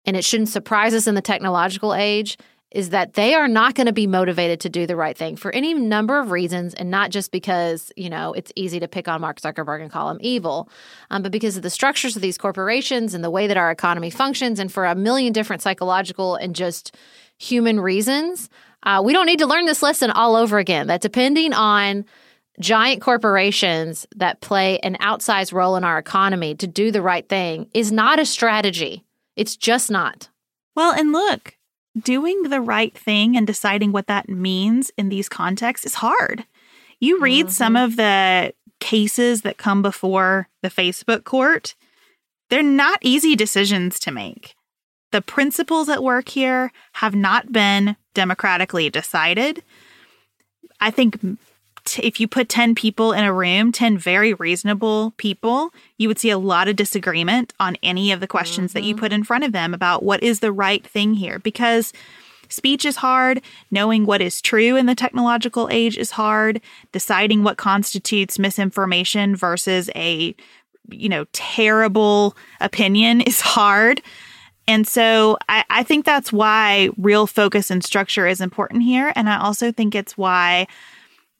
and 0.04 0.16
it 0.16 0.24
shouldn't 0.24 0.48
surprise 0.48 0.94
us 0.94 1.06
in 1.06 1.14
the 1.14 1.22
technological 1.22 1.94
age, 1.94 2.36
is 2.74 2.90
that 2.90 3.14
they 3.14 3.34
are 3.34 3.48
not 3.48 3.74
going 3.74 3.86
to 3.86 3.92
be 3.92 4.06
motivated 4.06 4.60
to 4.60 4.68
do 4.68 4.86
the 4.86 4.96
right 4.96 5.16
thing 5.16 5.36
for 5.36 5.52
any 5.52 5.74
number 5.74 6.18
of 6.18 6.30
reasons, 6.30 6.74
and 6.74 6.90
not 6.90 7.10
just 7.10 7.30
because, 7.30 7.92
you 7.96 8.10
know, 8.10 8.32
it's 8.32 8.52
easy 8.56 8.80
to 8.80 8.88
pick 8.88 9.08
on 9.08 9.20
Mark 9.20 9.40
Zuckerberg 9.40 9.82
and 9.82 9.90
call 9.90 10.10
him 10.10 10.18
evil, 10.20 10.68
um, 11.10 11.22
but 11.22 11.32
because 11.32 11.56
of 11.56 11.62
the 11.62 11.70
structures 11.70 12.16
of 12.16 12.22
these 12.22 12.38
corporations 12.38 13.14
and 13.14 13.22
the 13.22 13.30
way 13.30 13.46
that 13.46 13.56
our 13.56 13.70
economy 13.70 14.10
functions, 14.10 14.58
and 14.58 14.72
for 14.72 14.86
a 14.86 14.94
million 14.94 15.32
different 15.32 15.62
psychological 15.62 16.36
and 16.36 16.54
just 16.54 16.96
human 17.38 17.80
reasons. 17.80 18.48
Uh, 18.84 19.00
we 19.04 19.12
don't 19.12 19.26
need 19.26 19.38
to 19.38 19.46
learn 19.46 19.64
this 19.64 19.82
lesson 19.82 20.10
all 20.10 20.36
over 20.36 20.58
again. 20.58 20.86
That 20.88 21.00
depending 21.00 21.52
on 21.52 22.04
giant 22.60 23.00
corporations 23.00 24.06
that 24.16 24.40
play 24.40 24.78
an 24.80 24.96
outsized 25.00 25.52
role 25.52 25.76
in 25.76 25.84
our 25.84 25.98
economy 25.98 26.54
to 26.56 26.66
do 26.66 26.90
the 26.90 27.02
right 27.02 27.28
thing 27.28 27.68
is 27.74 27.90
not 27.90 28.18
a 28.18 28.26
strategy. 28.26 29.04
It's 29.36 29.56
just 29.56 29.90
not. 29.90 30.28
Well, 30.76 30.92
and 30.92 31.12
look, 31.12 31.56
doing 31.98 32.42
the 32.44 32.60
right 32.60 32.96
thing 32.96 33.36
and 33.36 33.46
deciding 33.46 33.92
what 33.92 34.06
that 34.06 34.28
means 34.28 34.90
in 34.96 35.08
these 35.08 35.28
contexts 35.28 35.86
is 35.86 35.94
hard. 35.94 36.44
You 37.00 37.20
read 37.20 37.46
mm-hmm. 37.46 37.52
some 37.52 37.76
of 37.76 37.96
the 37.96 38.54
cases 38.80 39.42
that 39.42 39.58
come 39.58 39.82
before 39.82 40.48
the 40.62 40.70
Facebook 40.70 41.24
court, 41.24 41.74
they're 42.50 42.62
not 42.62 42.98
easy 43.02 43.36
decisions 43.36 43.98
to 44.00 44.10
make. 44.10 44.54
The 45.12 45.22
principles 45.22 45.88
at 45.88 46.02
work 46.02 46.28
here 46.28 46.72
have 46.94 47.14
not 47.14 47.52
been 47.52 47.96
democratically 48.14 48.88
decided. 48.90 49.62
I 50.80 50.90
think 50.90 51.20
if 51.98 52.20
you 52.20 52.28
put 52.28 52.48
10 52.48 52.74
people 52.74 53.12
in 53.12 53.24
a 53.24 53.32
room, 53.32 53.72
10 53.72 53.98
very 53.98 54.34
reasonable 54.34 55.12
people, 55.16 55.70
you 55.98 56.08
would 56.08 56.18
see 56.18 56.30
a 56.30 56.38
lot 56.38 56.68
of 56.68 56.76
disagreement 56.76 57.52
on 57.58 57.76
any 57.82 58.12
of 58.12 58.20
the 58.20 58.26
questions 58.26 58.70
mm-hmm. 58.70 58.78
that 58.78 58.86
you 58.86 58.94
mm-hmm. 58.94 59.04
put 59.04 59.12
in 59.12 59.24
front 59.24 59.44
of 59.44 59.52
them 59.52 59.74
about 59.74 60.02
what 60.02 60.22
is 60.22 60.40
the 60.40 60.52
right 60.52 60.86
thing 60.86 61.14
here. 61.14 61.38
Because 61.38 61.92
speech 62.48 62.84
is 62.84 62.96
hard, 62.96 63.40
knowing 63.70 64.06
what 64.06 64.20
is 64.20 64.40
true 64.40 64.76
in 64.76 64.86
the 64.86 64.94
technological 64.94 65.68
age 65.70 65.98
is 65.98 66.12
hard, 66.12 66.60
deciding 66.92 67.42
what 67.42 67.56
constitutes 67.56 68.38
misinformation 68.38 69.34
versus 69.34 69.90
a 69.94 70.34
you 70.90 71.08
know 71.08 71.24
terrible 71.32 72.36
opinion 72.60 73.20
is 73.20 73.40
hard. 73.40 74.02
And 74.68 74.86
so 74.86 75.38
I, 75.48 75.64
I, 75.70 75.82
think 75.82 76.04
that's 76.04 76.32
why 76.32 76.90
real 76.96 77.26
focus 77.26 77.70
and 77.70 77.82
structure 77.82 78.28
is 78.28 78.40
important 78.40 78.84
here. 78.84 79.12
And 79.16 79.28
I 79.28 79.38
also 79.38 79.72
think 79.72 79.94
it's 79.94 80.16
why 80.16 80.68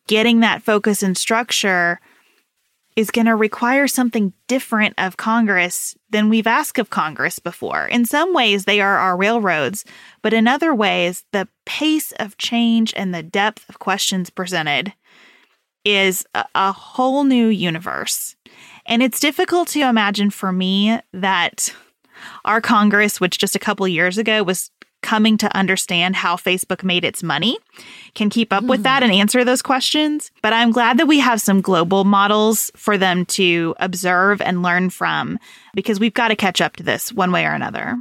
getting 0.07 0.41
that 0.41 0.63
focus 0.63 1.03
and 1.03 1.17
structure 1.17 2.01
is 2.95 3.11
going 3.11 3.27
to 3.27 3.35
require 3.35 3.89
something 3.89 4.33
different 4.49 4.95
of 4.99 5.17
Congress 5.17 5.97
than 6.11 6.29
we've 6.29 6.47
asked 6.47 6.79
of 6.79 6.91
Congress 6.91 7.39
before. 7.39 7.87
In 7.87 8.05
some 8.05 8.35
ways, 8.35 8.65
they 8.65 8.81
are 8.81 8.99
our 8.99 9.17
railroads, 9.17 9.85
but 10.21 10.35
in 10.35 10.47
other 10.47 10.75
ways, 10.75 11.25
the 11.33 11.49
pace 11.65 12.13
of 12.13 12.37
change 12.37 12.93
and 12.95 13.15
the 13.15 13.23
depth 13.23 13.67
of 13.69 13.79
questions 13.79 14.29
presented 14.29 14.93
is 15.85 16.25
a, 16.35 16.45
a 16.55 16.73
whole 16.73 17.25
new 17.25 17.49
universe. 17.49 18.37
And 18.85 19.03
it's 19.03 19.21
difficult 19.21 19.69
to 19.69 19.81
imagine 19.81 20.31
for 20.31 20.53
me 20.53 20.99
that 21.13 21.75
our 22.45 22.61
Congress, 22.61 23.21
which 23.21 23.39
just 23.39 23.57
a 23.57 23.61
couple 23.61 23.89
years 23.89 24.19
ago 24.19 24.43
was 24.43 24.71
coming 25.03 25.37
to 25.39 25.57
understand 25.57 26.17
how 26.17 26.37
Facebook 26.37 26.83
made 26.83 27.05
its 27.05 27.23
money 27.23 27.59
can 28.15 28.31
keep 28.31 28.53
up 28.53 28.65
mm. 28.65 28.69
with 28.69 28.83
that 28.85 29.03
and 29.03 29.13
answer 29.13 29.45
those 29.45 29.63
questions. 29.63 30.31
But 30.43 30.53
I'm 30.53 30.71
glad 30.71 30.99
that 30.99 31.07
we 31.07 31.19
have 31.19 31.41
some 31.41 31.61
global 31.61 32.05
models 32.05 32.71
for 32.77 32.97
them 32.97 33.27
to 33.27 33.75
observe 33.79 34.41
and 34.41 34.63
learn 34.63 34.91
from 34.91 35.39
because 35.75 36.01
we've 36.01 36.15
got 36.15 36.29
to 36.29 36.37
catch 36.37 36.61
up 36.61 36.77
to 36.77 36.83
this 36.83 37.13
one 37.13 37.33
way 37.33 37.45
or 37.45 37.53
another. 37.53 37.97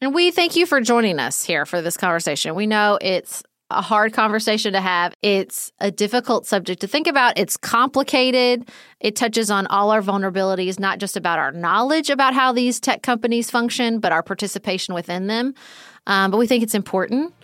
And 0.00 0.14
we 0.14 0.30
thank 0.30 0.56
you 0.56 0.66
for 0.66 0.80
joining 0.80 1.18
us 1.18 1.42
here 1.42 1.64
for 1.64 1.80
this 1.80 1.96
conversation. 1.96 2.54
We 2.54 2.66
know 2.66 2.98
it's 3.00 3.42
a 3.70 3.82
hard 3.82 4.12
conversation 4.12 4.72
to 4.72 4.80
have. 4.80 5.14
It's 5.22 5.72
a 5.80 5.90
difficult 5.90 6.46
subject 6.46 6.80
to 6.82 6.86
think 6.86 7.06
about. 7.06 7.38
It's 7.38 7.56
complicated. 7.56 8.68
It 9.00 9.16
touches 9.16 9.50
on 9.50 9.66
all 9.66 9.90
our 9.90 10.02
vulnerabilities, 10.02 10.78
not 10.78 10.98
just 10.98 11.16
about 11.16 11.38
our 11.38 11.52
knowledge 11.52 12.10
about 12.10 12.34
how 12.34 12.52
these 12.52 12.78
tech 12.78 13.02
companies 13.02 13.50
function, 13.50 13.98
but 13.98 14.12
our 14.12 14.22
participation 14.22 14.94
within 14.94 15.26
them. 15.26 15.54
Um, 16.06 16.30
but 16.30 16.38
we 16.38 16.46
think 16.46 16.62
it's 16.62 16.74
important. 16.74 17.34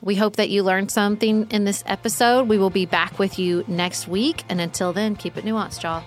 We 0.00 0.16
hope 0.16 0.36
that 0.36 0.50
you 0.50 0.62
learned 0.62 0.90
something 0.90 1.48
in 1.50 1.64
this 1.64 1.82
episode. 1.86 2.48
We 2.48 2.58
will 2.58 2.70
be 2.70 2.86
back 2.86 3.18
with 3.18 3.38
you 3.38 3.64
next 3.68 4.08
week. 4.08 4.44
And 4.48 4.60
until 4.60 4.92
then, 4.92 5.16
keep 5.16 5.36
it 5.36 5.44
nuanced, 5.44 5.82
y'all. 5.82 6.02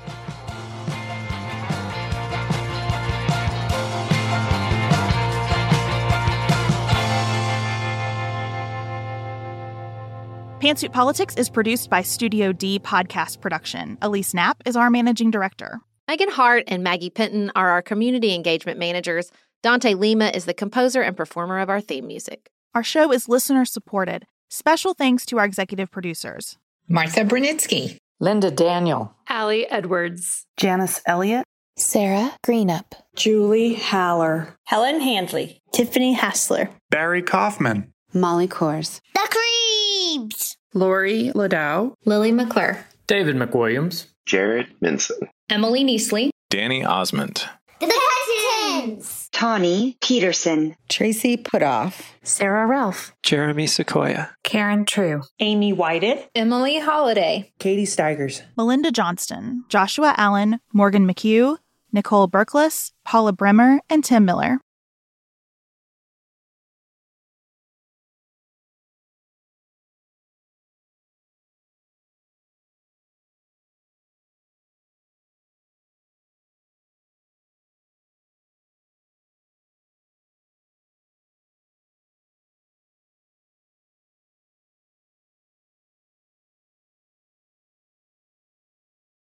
Pantsuit 10.65 10.93
Politics 10.93 11.35
is 11.35 11.47
produced 11.47 11.91
by 11.91 12.01
Studio 12.01 12.51
D 12.51 12.79
Podcast 12.79 13.39
Production. 13.39 13.99
Elise 14.01 14.33
Knapp 14.33 14.63
is 14.65 14.75
our 14.75 14.89
managing 14.89 15.29
director. 15.29 15.79
Megan 16.07 16.31
Hart 16.31 16.63
and 16.65 16.83
Maggie 16.83 17.11
Penton 17.11 17.51
are 17.55 17.69
our 17.69 17.83
community 17.83 18.33
engagement 18.33 18.79
managers. 18.79 19.31
Dante 19.61 19.93
Lima 19.93 20.29
is 20.29 20.45
the 20.45 20.55
composer 20.55 21.03
and 21.03 21.15
performer 21.15 21.59
of 21.59 21.69
our 21.69 21.81
theme 21.81 22.07
music. 22.07 22.49
Our 22.73 22.81
show 22.81 23.11
is 23.11 23.29
listener 23.29 23.63
supported. 23.63 24.25
Special 24.49 24.95
thanks 24.95 25.23
to 25.27 25.37
our 25.37 25.45
executive 25.45 25.91
producers 25.91 26.57
Martha 26.89 27.21
Brunitsky, 27.21 27.97
Linda 28.19 28.49
Daniel, 28.49 29.13
Allie 29.29 29.69
Edwards, 29.69 30.47
Janice 30.57 30.99
Elliott, 31.05 31.45
Sarah 31.77 32.33
Greenup, 32.43 32.93
Julie 33.15 33.75
Haller, 33.75 34.55
Helen 34.63 34.99
Handley, 34.99 35.61
Tiffany 35.73 36.13
Hassler, 36.13 36.71
Barry 36.89 37.21
Kaufman, 37.21 37.93
Molly 38.13 38.47
Kors. 38.47 38.99
The 39.13 39.27
Creeps! 40.15 40.55
Lori 40.73 41.31
Ladow, 41.35 41.93
Lily 42.05 42.31
McClure, 42.31 42.85
David 43.07 43.35
McWilliams, 43.35 44.07
Jared 44.25 44.67
Minson, 44.81 45.27
Emily 45.49 45.83
Neasley, 45.83 46.29
Danny 46.49 46.85
Osmond, 46.85 47.43
The 47.81 47.87
Hesitons, 47.87 49.29
Tawny 49.33 49.97
Peterson, 50.01 50.75
Tracy 50.87 51.35
Putoff, 51.35 52.01
Sarah 52.23 52.65
Ralph, 52.65 53.13
Jeremy 53.23 53.67
Sequoia, 53.67 54.31
Karen 54.43 54.85
True, 54.85 55.21
Amy 55.39 55.73
Whited, 55.73 56.27
Emily 56.33 56.79
Holiday, 56.79 57.51
Katie 57.59 57.85
Steigers, 57.85 58.41
Melinda 58.55 58.91
Johnston, 58.91 59.65
Joshua 59.67 60.13
Allen, 60.17 60.59
Morgan 60.73 61.05
McHugh, 61.05 61.57
Nicole 61.91 62.27
Berkless, 62.29 62.91
Paula 63.03 63.33
Bremer, 63.33 63.79
and 63.89 64.03
Tim 64.03 64.23
Miller. 64.25 64.59